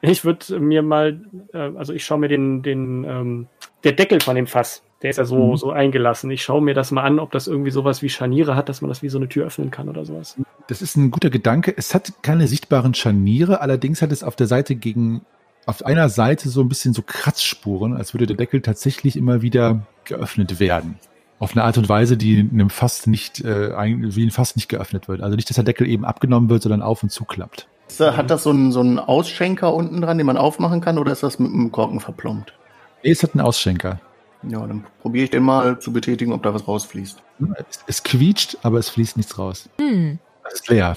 [0.00, 1.20] ich würde mir mal,
[1.52, 3.46] äh, also ich schaue mir den, den, ähm,
[3.82, 5.56] der Deckel von dem Fass, der ist ja so, Mhm.
[5.56, 6.30] so eingelassen.
[6.30, 8.88] Ich schaue mir das mal an, ob das irgendwie sowas wie Scharniere hat, dass man
[8.88, 10.36] das wie so eine Tür öffnen kann oder sowas.
[10.66, 11.72] Das ist ein guter Gedanke.
[11.76, 15.20] Es hat keine sichtbaren Scharniere, allerdings hat es auf der Seite gegen,
[15.66, 19.82] auf einer Seite so ein bisschen so Kratzspuren, als würde der Deckel tatsächlich immer wieder
[20.04, 20.98] geöffnet werden.
[21.38, 24.56] Auf eine Art und Weise, die in einem Fass nicht, äh, ein- wie ein Fass
[24.56, 25.20] nicht geöffnet wird.
[25.20, 27.68] Also nicht, dass der Deckel eben abgenommen wird, sondern auf und zuklappt.
[28.00, 31.22] Hat das so einen, so einen Ausschenker unten dran, den man aufmachen kann, oder ist
[31.22, 32.54] das mit einem Korken verplombt?
[33.02, 34.00] Nee, es hat einen Ausschenker.
[34.48, 37.22] Ja, dann probiere ich den mal zu betätigen, ob da was rausfließt.
[37.70, 39.68] Es, es quietscht, aber es fließt nichts raus.
[39.78, 40.18] Hm.
[40.42, 40.96] Das ist leer.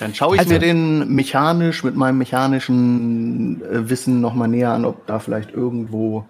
[0.00, 4.84] Dann schaue ich Also- mir den mechanisch mit meinem mechanischen äh, Wissen nochmal näher an,
[4.84, 6.24] ob da vielleicht irgendwo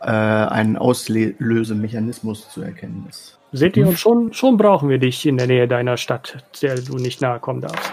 [0.00, 3.38] äh, ein Auslösemechanismus zu erkennen ist.
[3.52, 6.96] Seht ihr, und schon, schon brauchen wir dich in der Nähe deiner Stadt, der du
[6.96, 7.92] nicht nahe kommen darfst.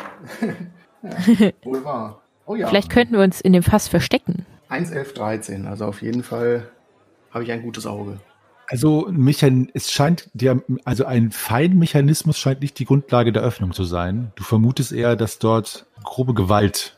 [1.64, 2.22] Wohl wahr.
[2.46, 2.68] Oh ja.
[2.68, 4.46] Vielleicht könnten wir uns in dem Fass verstecken.
[4.70, 5.68] 1, 11, 13.
[5.68, 6.70] Also auf jeden Fall
[7.32, 8.20] habe ich ein gutes Auge.
[8.68, 13.84] Also Mechan es scheint der, also ein Feinmechanismus scheint nicht die Grundlage der Öffnung zu
[13.84, 14.32] sein.
[14.36, 16.96] Du vermutest eher, dass dort grobe Gewalt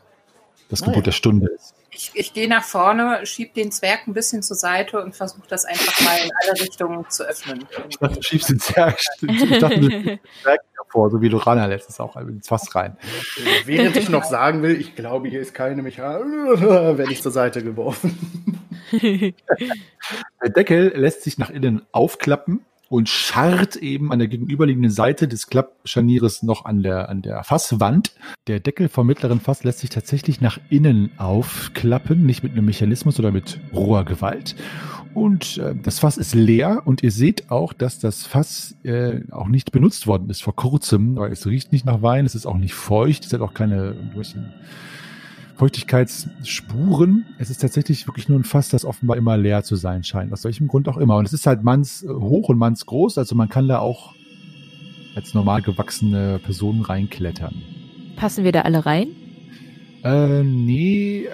[0.68, 1.02] das Ah, Gebot ja.
[1.04, 1.74] der Stunde ist.
[1.94, 5.66] Ich, ich gehe nach vorne, schieb den Zwerg ein bisschen zur Seite und versuche das
[5.66, 7.66] einfach mal in alle Richtungen zu öffnen.
[7.88, 10.60] Ich dachte, du schiebst den Zwerg, ich dachte, du schiebst den Zwerg
[10.92, 12.96] davor, so wie Lorana letztens auch ins Fass rein.
[13.64, 17.62] Während ich noch sagen will, ich glaube, hier ist keine Mechanik, werde ich zur Seite
[17.62, 18.16] geworfen.
[18.92, 25.46] Der Deckel lässt sich nach innen aufklappen und scharrt eben an der gegenüberliegenden Seite des
[25.46, 28.12] Klappscharnieres noch an der, an der Fasswand.
[28.48, 33.18] Der Deckel vom mittleren Fass lässt sich tatsächlich nach innen aufklappen, nicht mit einem Mechanismus
[33.18, 34.56] oder mit roher Gewalt.
[35.14, 39.48] Und äh, das Fass ist leer und ihr seht auch, dass das Fass äh, auch
[39.48, 42.56] nicht benutzt worden ist vor kurzem, weil es riecht nicht nach Wein, es ist auch
[42.56, 44.52] nicht feucht, es hat auch keine irgendwelchen
[45.56, 47.26] Feuchtigkeitsspuren.
[47.38, 50.32] Es ist tatsächlich wirklich nur ein Fass, das offenbar immer leer zu sein scheint.
[50.32, 51.16] Aus welchem Grund auch immer.
[51.16, 53.18] Und es ist halt manns hoch und manns groß.
[53.18, 54.14] Also man kann da auch
[55.14, 57.54] als normal gewachsene Person reinklettern.
[58.16, 59.08] Passen wir da alle rein?
[60.02, 61.26] Äh, nee,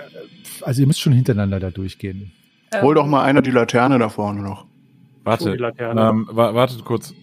[0.62, 2.33] also ihr müsst schon hintereinander da durchgehen.
[2.73, 4.66] Ähm, Hol doch mal einer die Laterne da vorne noch.
[5.25, 6.01] Warte, Laterne.
[6.09, 7.14] ähm, wa wartet kurz.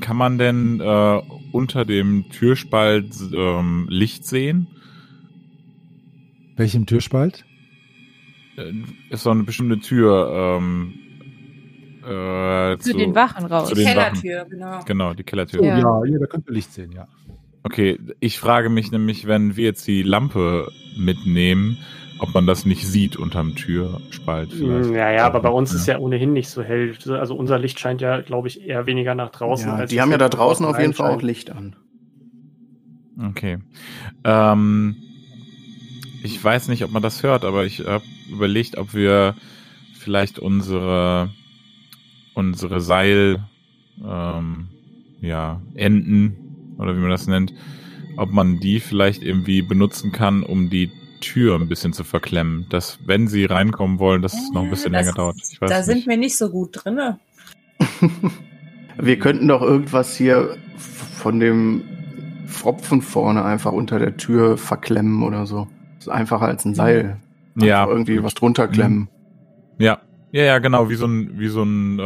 [0.00, 1.20] Kann man denn äh,
[1.52, 4.66] unter dem Türspalt ähm, Licht sehen?
[6.56, 7.44] Welchem Türspalt?
[8.56, 8.72] Äh,
[9.10, 10.58] ist so eine bestimmte Tür.
[10.58, 10.94] Ähm,
[12.04, 13.68] äh, Zu den Wachen raus.
[13.68, 14.80] zu Die den Kellertür, genau.
[14.84, 15.60] Genau, die Kellertür.
[15.60, 15.78] Oh, Ja.
[15.78, 16.04] ja.
[16.04, 17.06] ja, da könnt ihr Licht sehen, ja.
[17.62, 21.78] Okay, ich frage mich nämlich, wenn wir jetzt die Lampe mitnehmen,
[22.18, 24.88] ob man das nicht sieht unterm Türspalt vielleicht.
[24.88, 26.94] Hm, Ja, ja, aber bei uns ist ja ohnehin nicht so hell.
[27.08, 29.68] Also unser Licht scheint ja, glaube ich, eher weniger nach draußen.
[29.68, 31.22] Ja, als die haben ja da draußen auf jeden Fall auch.
[31.22, 31.76] Licht an.
[33.30, 33.58] Okay.
[34.24, 34.96] Ähm,
[36.22, 39.34] ich weiß nicht, ob man das hört, aber ich habe überlegt, ob wir
[39.98, 41.30] vielleicht unsere
[42.34, 43.44] unsere Seil
[44.04, 44.68] ähm,
[45.20, 47.54] ja Enden oder wie man das nennt,
[48.16, 50.90] ob man die vielleicht irgendwie benutzen kann, um die
[51.20, 54.92] Tür ein bisschen zu verklemmen, dass wenn sie reinkommen wollen, dass es noch ein bisschen
[54.92, 55.36] Das- länger dauert.
[55.50, 55.86] Ich weiß da nicht.
[55.86, 57.18] sind wir nicht so gut drinne.
[58.98, 61.82] Wir könnten doch irgendwas hier von dem
[62.46, 65.66] Pfropfen vorne einfach unter der Tür verklemmen oder so.
[65.98, 67.16] Das ist einfacher als ein Seil.
[67.56, 69.08] ja, Einfach irgendwie was drunter klemmen.
[69.78, 69.98] ja,
[70.32, 72.02] ja, ja, genau, wie so ein wie so ein, äh,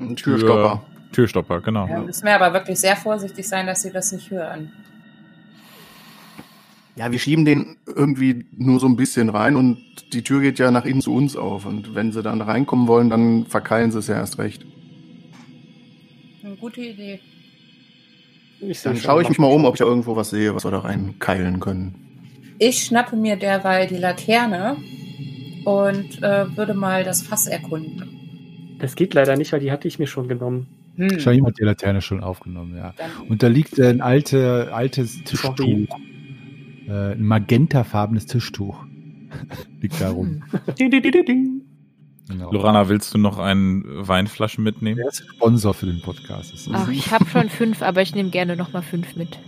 [0.00, 0.82] Ein Türstopper.
[1.12, 1.86] Türstopper, genau.
[1.88, 4.72] Da müssen wir aber wirklich sehr vorsichtig sein, dass sie das nicht hören.
[7.00, 9.78] Ja, wir schieben den irgendwie nur so ein bisschen rein und
[10.12, 11.64] die Tür geht ja nach innen zu uns auf.
[11.64, 14.66] Und wenn sie dann reinkommen wollen, dann verkeilen sie es ja erst recht.
[16.44, 17.20] Eine gute Idee.
[18.60, 20.72] Ich Dann schaue ich mich mal um, ob ich da irgendwo was sehe, was wir
[20.72, 21.94] da reinkeilen können.
[22.58, 24.76] Ich schnappe mir derweil die Laterne
[25.64, 28.76] und äh, würde mal das Fass erkunden.
[28.78, 30.66] Das geht leider nicht, weil die hatte ich mir schon genommen.
[30.96, 31.12] Hm.
[31.12, 32.92] Wahrscheinlich hat die Laterne schon aufgenommen, ja.
[32.98, 35.88] Dann, Und da liegt ein alte, altes Tischtuch.
[36.90, 38.84] Äh, ein magentafarbenes Tischtuch.
[39.80, 40.42] liegt da rum.
[40.76, 41.62] Hm.
[42.28, 42.52] Genau.
[42.52, 44.96] Lorana, willst du noch eine Weinflasche mitnehmen?
[44.96, 46.52] Der ist Sponsor für den Podcast.
[46.72, 49.38] Ach, ich habe schon fünf, aber ich nehme gerne nochmal fünf mit.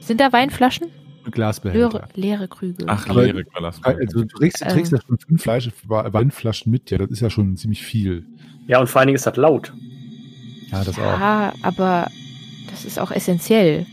[0.00, 0.88] Sind da Weinflaschen?
[1.24, 2.08] ein Glasbehälter.
[2.14, 2.84] Leere, leere Krüge.
[2.86, 3.82] Ach, Aber- leere Glas.
[3.82, 7.30] Also du trägst, du trägst ja schon fünf Fleisch, Weinflaschen mit, ja, das ist ja
[7.30, 8.26] schon ziemlich viel.
[8.66, 9.72] Ja, und vor allen Dingen ist das laut.
[10.70, 11.02] Ja, das auch.
[11.02, 12.08] ja, aber
[12.70, 13.86] das ist auch essentiell.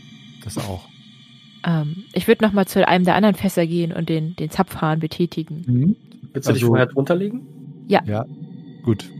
[0.44, 0.88] Das auch.
[1.64, 5.64] Ähm, ich würde nochmal zu einem der anderen Fässer gehen und den, den Zapfhahn betätigen.
[5.66, 5.96] Mhm.
[6.32, 7.46] Willst du dich Also- vorher drunter legen?
[7.86, 8.24] Ja,
[8.82, 9.10] gut.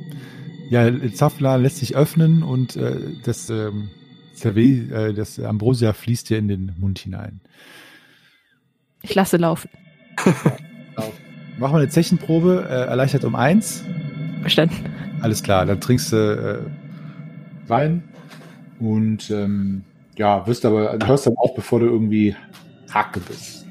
[0.70, 3.90] Ja, Zafla lässt sich öffnen und äh, das ähm,
[4.34, 7.40] Cervé, äh, das Ambrosia fließt dir in den Mund hinein.
[9.02, 9.68] Ich lasse laufen.
[11.58, 13.84] Mach mal eine Zechenprobe, äh, erleichtert um eins.
[14.40, 14.74] Verstanden.
[15.20, 18.02] Alles klar, dann trinkst du äh, Wein
[18.80, 19.84] und ähm,
[20.16, 22.34] ja, wirst aber, du hörst dann auf, bevor du irgendwie
[22.92, 23.66] Hake bist.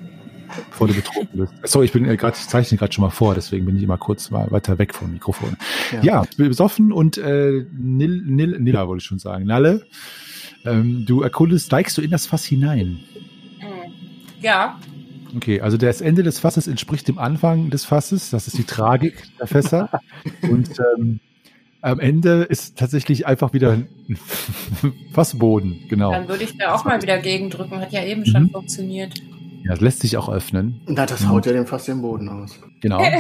[0.70, 1.54] Bevor du betrunken bist.
[1.64, 3.98] Sorry, ich bin äh, gerade, ich zeichne gerade schon mal vor, deswegen bin ich immer
[3.98, 5.58] kurz mal weiter weg vom Mikrofon.
[6.02, 9.46] Ja, ich bin besoffen und äh, Nil, Nil, Nilla wollte ich schon sagen.
[9.46, 9.86] Nalle,
[10.66, 13.00] ähm, du erkundest, steigst du in das Fass hinein.
[14.42, 14.78] Ja,
[15.36, 18.30] Okay, also das Ende des Fasses entspricht dem Anfang des Fasses.
[18.30, 19.90] Das ist die Tragik der Fässer.
[20.44, 21.20] Und ähm,
[21.84, 23.88] am Ende ist tatsächlich einfach wieder ein
[25.12, 26.12] Fassboden, genau.
[26.12, 27.80] dann würde ich da auch mal wieder gegendrücken.
[27.80, 28.50] Hat ja eben schon Mhm.
[28.52, 29.14] funktioniert.
[29.64, 30.82] Ja, das lässt sich auch öffnen.
[30.88, 32.60] Na, das haut ja dem fast den Boden aus.
[32.82, 33.02] Genau.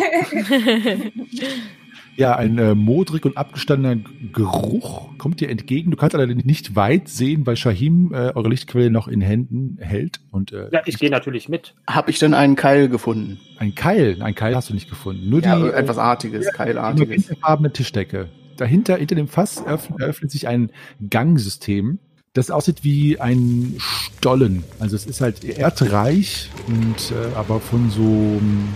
[2.15, 3.95] Ja, ein äh, modrig und abgestandener
[4.33, 5.89] Geruch kommt dir entgegen.
[5.89, 10.19] Du kannst allerdings nicht weit sehen, weil Shahim äh, eure Lichtquelle noch in Händen hält.
[10.29, 11.73] Und äh, Ja, ich gehe natürlich mit.
[11.87, 13.39] Hab ich denn einen Keil gefunden?
[13.57, 15.27] ein Keil, ein Keil hast du nicht gefunden.
[15.27, 17.29] Nur Ja, die etwas Artiges, Keilartiges.
[17.29, 18.29] magentafarbene Tischdecke.
[18.57, 20.71] Dahinter, hinter dem Fass, eröffnet, eröffnet sich ein
[21.09, 21.99] Gangsystem,
[22.33, 24.63] das aussieht wie ein Stollen.
[24.79, 28.69] Also es ist halt erdreich und äh, aber von so ähm,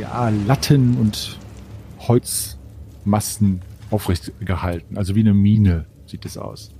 [0.00, 1.38] ja, Latten und
[1.98, 4.96] Holzmassen aufrecht gehalten.
[4.96, 6.70] Also wie eine Mine sieht es aus.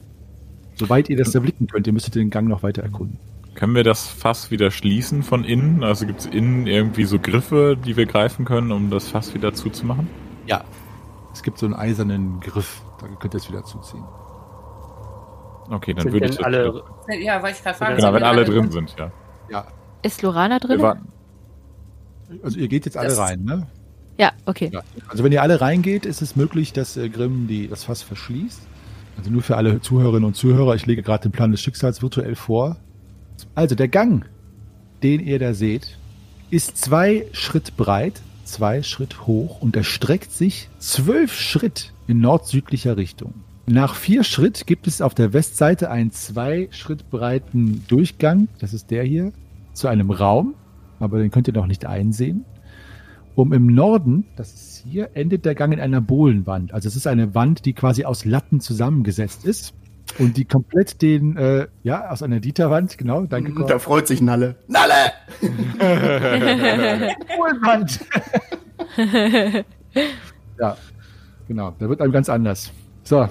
[0.76, 3.18] Soweit ihr das erblicken könnt, ihr müsstet den Gang noch weiter erkunden.
[3.54, 5.84] Können wir das Fass wieder schließen von innen?
[5.84, 9.54] Also gibt es innen irgendwie so Griffe, die wir greifen können, um das Fass wieder
[9.54, 10.08] zuzumachen?
[10.46, 10.64] Ja.
[11.34, 14.04] Es gibt so einen eisernen Griff, da könnt ihr es wieder zuziehen.
[15.70, 16.44] Okay, dann Sind würde ich das.
[16.44, 16.82] alle
[17.20, 17.96] Ja, wollte ich gerade fragen.
[17.96, 19.10] genau, sind wenn alle drin sind, ja.
[19.50, 19.66] Ja,
[20.02, 20.80] Ist Lorana drin?
[22.42, 23.66] Also ihr geht jetzt alle Das- rein, ne?
[24.16, 24.70] Ja, okay.
[24.72, 24.82] Ja.
[25.08, 28.60] Also wenn ihr alle reingeht, ist es möglich, dass äh, Grimm die, das Fass verschließt.
[29.18, 32.36] Also nur für alle Zuhörerinnen und Zuhörer, ich lege gerade den Plan des Schicksals virtuell
[32.36, 32.76] vor.
[33.56, 34.24] Also der Gang,
[35.02, 35.98] den ihr da seht,
[36.50, 43.34] ist zwei Schritt breit, zwei Schritt hoch und erstreckt sich zwölf Schritt in nord-südlicher Richtung.
[43.66, 48.90] Nach vier Schritt gibt es auf der Westseite einen zwei Schritt breiten Durchgang, das ist
[48.90, 49.32] der hier,
[49.72, 50.54] zu einem Raum,
[51.00, 52.44] aber den könnt ihr noch nicht einsehen.
[53.34, 56.72] Um im Norden, das ist hier, endet der Gang in einer Bohlenwand.
[56.72, 59.74] Also es ist eine Wand, die quasi aus Latten zusammengesetzt ist
[60.18, 63.50] und die komplett den, äh, ja, aus einer Dieterwand, genau, danke.
[63.50, 64.56] Mhm, Da freut sich Nalle.
[64.68, 65.12] Nalle!
[67.36, 68.00] Bohlenwand.
[70.58, 70.76] ja,
[71.48, 72.70] genau, da wird einem ganz anders.
[73.02, 73.28] So,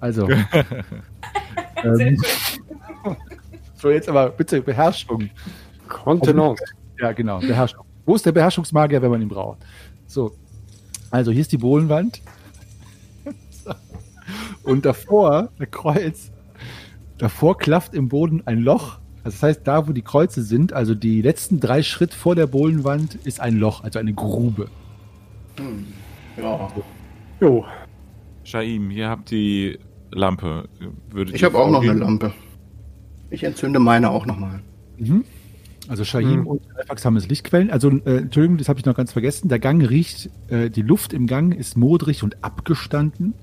[0.00, 0.28] also.
[1.84, 2.22] ähm,
[3.76, 5.30] so, jetzt aber bitte Beherrschung.
[5.88, 6.64] Kontenance.
[6.98, 7.84] Ja, genau, Beherrschung.
[8.06, 9.58] Wo ist der Beherrschungsmagier, wenn man ihn braucht?
[10.06, 10.32] So,
[11.10, 12.20] also hier ist die Bohlenwand.
[14.64, 16.32] Und davor, der Kreuz,
[17.18, 18.98] davor klafft im Boden ein Loch.
[19.22, 22.46] Also das heißt, da, wo die Kreuze sind, also die letzten drei Schritt vor der
[22.46, 24.68] Bohlenwand, ist ein Loch, also eine Grube.
[26.36, 26.70] Ja.
[27.40, 27.64] Jo.
[28.44, 29.78] Shaim, hier habt die
[30.10, 30.68] Lampe.
[31.10, 31.92] Würdet Ich habe auch noch eine?
[31.94, 32.32] Lampe.
[33.30, 34.60] Ich entzünde meine auch nochmal.
[35.88, 36.46] Also Shahim Mhm.
[36.46, 37.70] und Alfax haben es Lichtquellen.
[37.70, 39.48] Also, äh, Entschuldigung, das habe ich noch ganz vergessen.
[39.48, 43.34] Der Gang riecht, äh, die Luft im Gang ist modrig und abgestanden.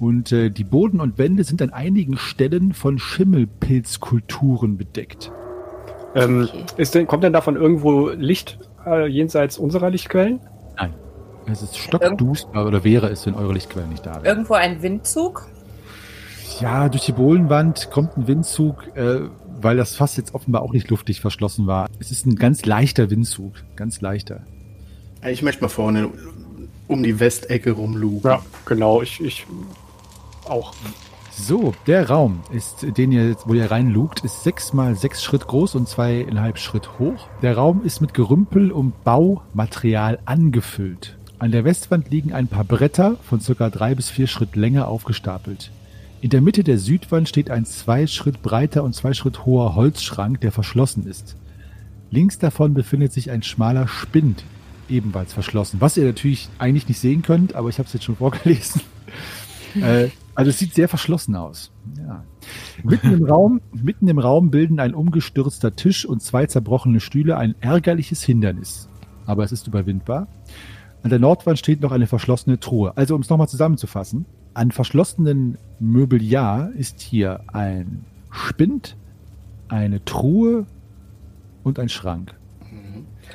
[0.00, 5.30] Und äh, die Boden und Wände sind an einigen Stellen von Schimmelpilzkulturen bedeckt.
[6.14, 10.40] Ähm, ist denn, kommt denn davon irgendwo Licht äh, jenseits unserer Lichtquellen?
[11.46, 14.24] Es ist stockduster, oder wäre es, wenn eure Lichtquellen nicht da wären.
[14.24, 15.46] Irgendwo ein Windzug?
[16.60, 19.20] Ja, durch die Bohlenwand kommt ein Windzug, äh,
[19.60, 21.88] weil das Fass jetzt offenbar auch nicht luftig verschlossen war.
[21.98, 24.40] Es ist ein ganz leichter Windzug, ganz leichter.
[25.26, 26.10] Ich möchte mal vorne
[26.86, 28.30] um die Westecke rumlugen.
[28.30, 29.02] Ja, genau.
[29.02, 29.46] Ich, ich
[30.48, 30.72] auch.
[31.36, 35.74] So, der Raum ist, den ihr wo ihr reinlugt, ist sechs mal sechs Schritt groß
[35.74, 37.28] und zweieinhalb Schritt hoch.
[37.42, 41.16] Der Raum ist mit Gerümpel und Baumaterial angefüllt.
[41.40, 45.72] An der Westwand liegen ein paar Bretter von circa drei bis vier Schritt Länge aufgestapelt.
[46.20, 50.40] In der Mitte der Südwand steht ein zwei Schritt breiter und zwei Schritt hoher Holzschrank,
[50.40, 51.36] der verschlossen ist.
[52.10, 54.44] Links davon befindet sich ein schmaler Spind,
[54.88, 55.80] ebenfalls verschlossen.
[55.80, 58.80] Was ihr natürlich eigentlich nicht sehen könnt, aber ich habe es jetzt schon vorgelesen.
[59.74, 61.72] äh, also es sieht sehr verschlossen aus.
[61.98, 62.24] Ja.
[62.82, 67.54] Mitten im Raum, mitten im Raum bilden ein umgestürzter Tisch und zwei zerbrochene Stühle ein
[67.60, 68.88] ärgerliches Hindernis.
[69.26, 70.26] Aber es ist überwindbar.
[71.02, 72.96] An der Nordwand steht noch eine verschlossene Truhe.
[72.96, 78.96] Also um es nochmal zusammenzufassen, an verschlossenen Möbeljahr ist hier ein Spind,
[79.68, 80.66] eine Truhe
[81.62, 82.34] und ein Schrank.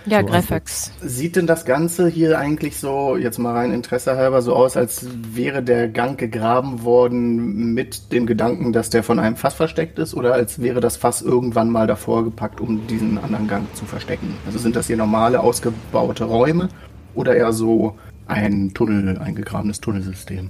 [0.05, 0.91] Ja, So, Greifax.
[1.01, 5.05] Sieht denn das Ganze hier eigentlich so, jetzt mal rein Interesse halber, so aus, als
[5.33, 10.13] wäre der Gang gegraben worden mit dem Gedanken, dass der von einem Fass versteckt ist
[10.15, 14.33] oder als wäre das Fass irgendwann mal davor gepackt, um diesen anderen Gang zu verstecken?
[14.45, 16.69] Also sind das hier normale, ausgebaute Räume
[17.13, 17.95] oder eher so
[18.27, 20.49] ein Tunnel, ein gegrabenes Tunnelsystem?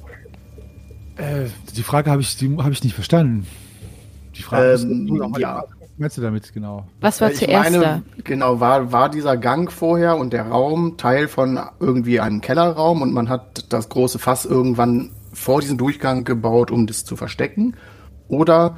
[1.18, 1.45] Äh,
[1.76, 3.45] die Frage habe ich, die habe ich nicht verstanden.
[4.36, 5.64] Die Frage ist, Ähm, du noch mal- ja.
[6.00, 6.88] Was meinst du damit genau?
[7.02, 8.02] Was war Äh, ich zuerst meine, da?
[8.24, 13.12] Genau, war, war dieser Gang vorher und der Raum Teil von irgendwie einem Kellerraum und
[13.12, 17.76] man hat das große Fass irgendwann vor diesen Durchgang gebaut, um das zu verstecken?
[18.30, 18.78] Oder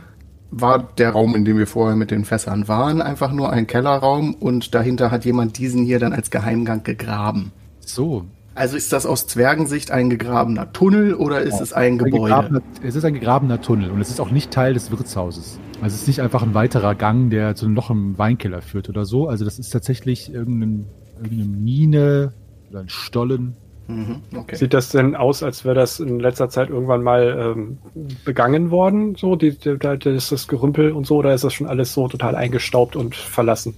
[0.49, 4.33] war der Raum, in dem wir vorher mit den Fässern waren, einfach nur ein Kellerraum
[4.33, 7.51] und dahinter hat jemand diesen hier dann als Geheimgang gegraben?
[7.81, 8.25] So.
[8.55, 12.61] Also ist das aus Zwergensicht ein gegrabener Tunnel oder ist es ein Ein Gebäude?
[12.81, 15.59] es ist ein gegrabener Tunnel und es ist auch nicht Teil des Wirtshauses.
[15.81, 19.05] Also es ist nicht einfach ein weiterer Gang, der zu noch im Weinkeller führt oder
[19.05, 19.27] so.
[19.27, 20.85] Also das ist tatsächlich irgendein,
[21.21, 22.33] irgendeine Mine
[22.69, 23.55] oder ein Stollen.
[23.87, 24.55] Mhm, okay.
[24.55, 27.79] Sieht das denn aus, als wäre das in letzter Zeit irgendwann mal ähm,
[28.23, 29.15] begangen worden?
[29.15, 32.07] So, die, die, da ist das Gerümpel und so, oder ist das schon alles so
[32.07, 33.73] total eingestaubt und verlassen?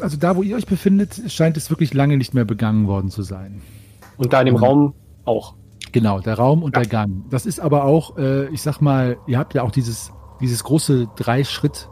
[0.00, 3.22] Also da, wo ihr euch befindet, scheint es wirklich lange nicht mehr begangen worden zu
[3.22, 3.60] sein.
[4.16, 4.64] Und da in dem Mhm.
[4.64, 4.94] Raum
[5.26, 5.54] auch.
[5.92, 7.24] Genau, der Raum und der Gang.
[7.30, 10.10] Das ist aber auch, äh, ich sag mal, ihr habt ja auch dieses,
[10.42, 11.88] dieses große drei Schritt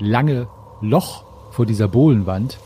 [0.00, 0.48] lange
[0.80, 2.58] Loch vor dieser Bohlenwand,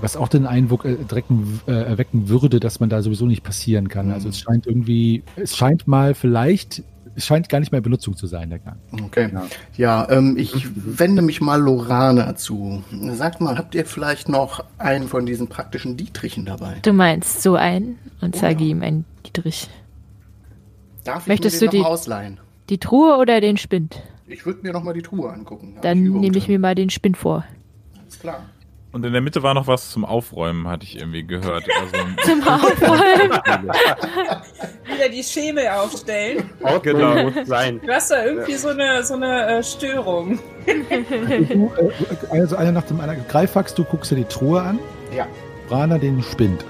[0.00, 3.88] was auch den Eindruck äh, drecken, äh, erwecken würde, dass man da sowieso nicht passieren
[3.88, 4.10] kann.
[4.10, 6.82] Also es scheint irgendwie, es scheint mal vielleicht,
[7.14, 8.76] es scheint gar nicht mehr in Benutzung zu sein, der Gang.
[9.04, 9.30] Okay.
[9.76, 12.82] Ja, ähm, ich wende mich mal Lorana zu.
[13.14, 16.76] Sagt mal, habt ihr vielleicht noch einen von diesen praktischen Dietrichen dabei?
[16.82, 18.70] Du meinst so einen und Oh zeige ja.
[18.70, 19.68] ihm einen Dietrich.
[21.04, 22.40] Darf ich Möchtest mir den du die- ausleihen?
[22.68, 24.02] Die Truhe oder den Spind?
[24.28, 25.76] Ich würde mir noch mal die Truhe angucken.
[25.82, 27.44] Dann nehme ich mir mal den Spind vor.
[28.00, 28.44] Alles klar.
[28.92, 31.64] Und in der Mitte war noch was zum Aufräumen, hatte ich irgendwie gehört.
[31.78, 33.30] Also, Zum Aufräumen.
[34.86, 36.50] Wieder die Schemel aufstellen.
[36.82, 37.24] Genau.
[37.24, 37.80] muss sein.
[37.84, 40.38] Du hast da irgendwie so eine, so eine äh, Störung.
[40.66, 41.70] Du,
[42.30, 43.26] also einer nach dem anderen.
[43.28, 44.78] Greifax, du guckst dir die Truhe an.
[45.14, 45.26] Ja.
[45.68, 46.64] Brana den Spind.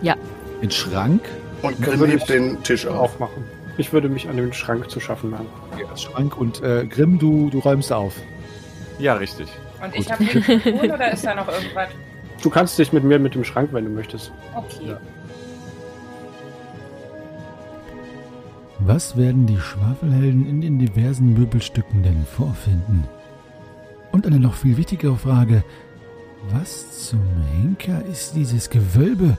[0.00, 0.14] Ja.
[0.62, 1.22] Den Schrank.
[1.62, 3.14] Und Grimm hebt den Tisch auf.
[3.14, 3.44] Aufmachen.
[3.76, 5.46] Ich würde mich an den Schrank zu schaffen machen.
[5.78, 8.14] Ja, Schrank und äh, Grimm, du, du räumst auf.
[8.98, 9.48] ja, richtig.
[9.82, 11.88] Und ich habe nichts zu tun oder ist da noch irgendwas?
[12.42, 14.32] Du kannst dich mit mir mit dem Schrank, wenn du möchtest.
[14.54, 14.88] Okay.
[14.88, 15.00] Ja.
[18.80, 23.04] Was werden die Schwafelhelden in den diversen Möbelstücken denn vorfinden?
[24.12, 25.64] Und eine noch viel wichtigere Frage,
[26.50, 27.20] was zum
[27.52, 29.36] Henker ist dieses Gewölbe,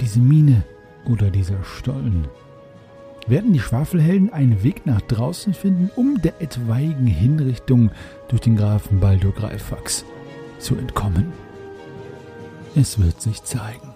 [0.00, 0.62] diese Mine
[1.06, 2.28] oder dieser Stollen?
[3.28, 7.90] Werden die Schwafelhelden einen Weg nach draußen finden, um der etwaigen Hinrichtung
[8.28, 10.04] durch den Grafen Baldur Greifax
[10.58, 11.32] zu entkommen?
[12.74, 13.87] Es wird sich zeigen.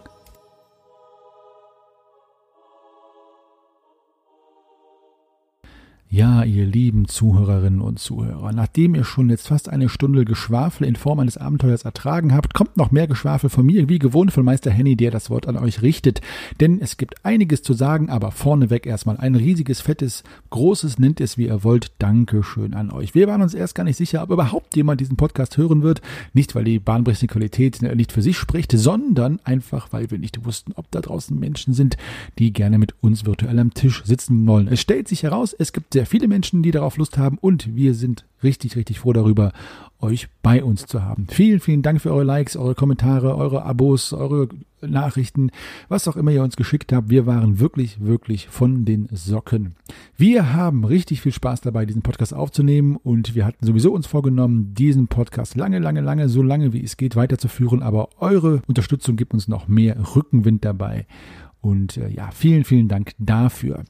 [6.15, 10.95] Ja, ihr lieben Zuhörerinnen und Zuhörer, nachdem ihr schon jetzt fast eine Stunde Geschwafel in
[10.95, 14.71] Form eines Abenteuers ertragen habt, kommt noch mehr Geschwafel von mir, wie gewohnt von Meister
[14.71, 16.21] Henny, der das Wort an euch richtet.
[16.61, 21.39] Denn es gibt einiges zu sagen, aber vorneweg erstmal ein riesiges, fettes, großes, nennt es
[21.39, 23.15] wie ihr wollt, Dankeschön an euch.
[23.15, 26.03] Wir waren uns erst gar nicht sicher, ob überhaupt jemand diesen Podcast hören wird.
[26.35, 30.73] Nicht, weil die bahnbrechende Qualität nicht für sich spricht, sondern einfach, weil wir nicht wussten,
[30.77, 31.97] ob da draußen Menschen sind,
[32.39, 34.69] die gerne mit uns virtuell am Tisch sitzen wollen.
[34.69, 37.95] Es stellt sich heraus, es gibt sehr viele Menschen, die darauf Lust haben und wir
[37.95, 39.53] sind richtig, richtig froh darüber,
[40.01, 41.27] euch bei uns zu haben.
[41.31, 44.49] Vielen, vielen Dank für eure Likes, eure Kommentare, eure Abos, eure
[44.81, 45.51] Nachrichten,
[45.89, 47.09] was auch immer ihr uns geschickt habt.
[47.09, 49.77] Wir waren wirklich, wirklich von den Socken.
[50.17, 54.75] Wir haben richtig viel Spaß dabei, diesen Podcast aufzunehmen und wir hatten sowieso uns vorgenommen,
[54.75, 57.83] diesen Podcast lange, lange, lange, so lange wie es geht weiterzuführen.
[57.83, 61.07] Aber eure Unterstützung gibt uns noch mehr Rückenwind dabei.
[61.61, 63.85] Und äh, ja, vielen, vielen Dank dafür.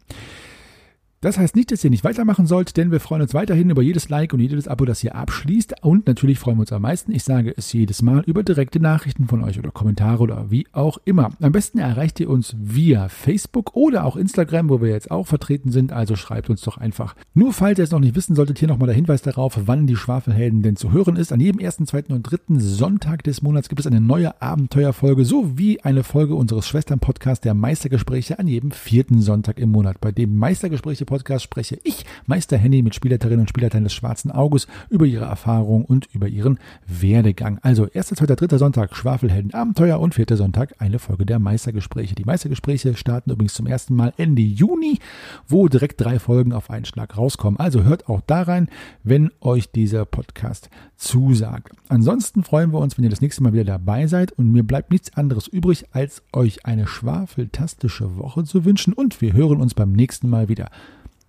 [1.23, 4.09] Das heißt nicht, dass ihr nicht weitermachen sollt, denn wir freuen uns weiterhin über jedes
[4.09, 5.85] Like und jedes Abo, das ihr abschließt.
[5.85, 9.29] Und natürlich freuen wir uns am meisten, ich sage es jedes Mal, über direkte Nachrichten
[9.29, 11.31] von euch oder Kommentare oder wie auch immer.
[11.41, 15.71] Am besten erreicht ihr uns via Facebook oder auch Instagram, wo wir jetzt auch vertreten
[15.71, 15.93] sind.
[15.93, 17.15] Also schreibt uns doch einfach.
[17.35, 19.95] Nur falls ihr es noch nicht wissen solltet, hier nochmal der Hinweis darauf, wann die
[19.95, 21.33] Schwafelhelden denn zu hören ist.
[21.33, 25.79] An jedem ersten, zweiten und dritten Sonntag des Monats gibt es eine neue Abenteuerfolge sowie
[25.83, 31.12] eine Folge unseres Schwestern-Podcasts der Meistergespräche an jedem vierten Sonntag im Monat, bei dem Meistergespräche
[31.13, 35.85] Podcast spreche ich, Meister Henny, mit Spielleiterinnen und Spielleitern des Schwarzen Auges über ihre Erfahrung
[35.85, 37.59] und über ihren Werdegang.
[37.61, 42.15] Also erster, zweiter, dritter Sonntag Schwafelhelden Abenteuer und vierter Sonntag eine Folge der Meistergespräche.
[42.15, 45.01] Die Meistergespräche starten übrigens zum ersten Mal Ende Juni,
[45.47, 47.61] wo direkt drei Folgen auf einen Schlag rauskommen.
[47.61, 48.69] Also hört auch da rein,
[49.05, 51.75] wenn euch dieser Podcast zusagt.
[51.89, 54.91] Ansonsten freuen wir uns, wenn ihr das nächste Mal wieder dabei seid und mir bleibt
[54.91, 59.93] nichts anderes übrig, als euch eine schwafeltastische Woche zu wünschen und wir hören uns beim
[59.93, 60.71] nächsten Mal wieder.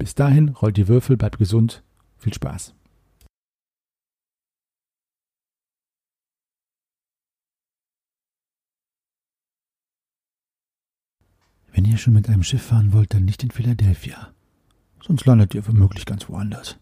[0.03, 1.81] Bis dahin, rollt die Würfel, bleibt gesund,
[2.17, 2.75] viel Spaß.
[11.71, 14.33] Wenn ihr schon mit einem Schiff fahren wollt, dann nicht in Philadelphia.
[15.01, 16.77] Sonst landet ihr womöglich ganz woanders.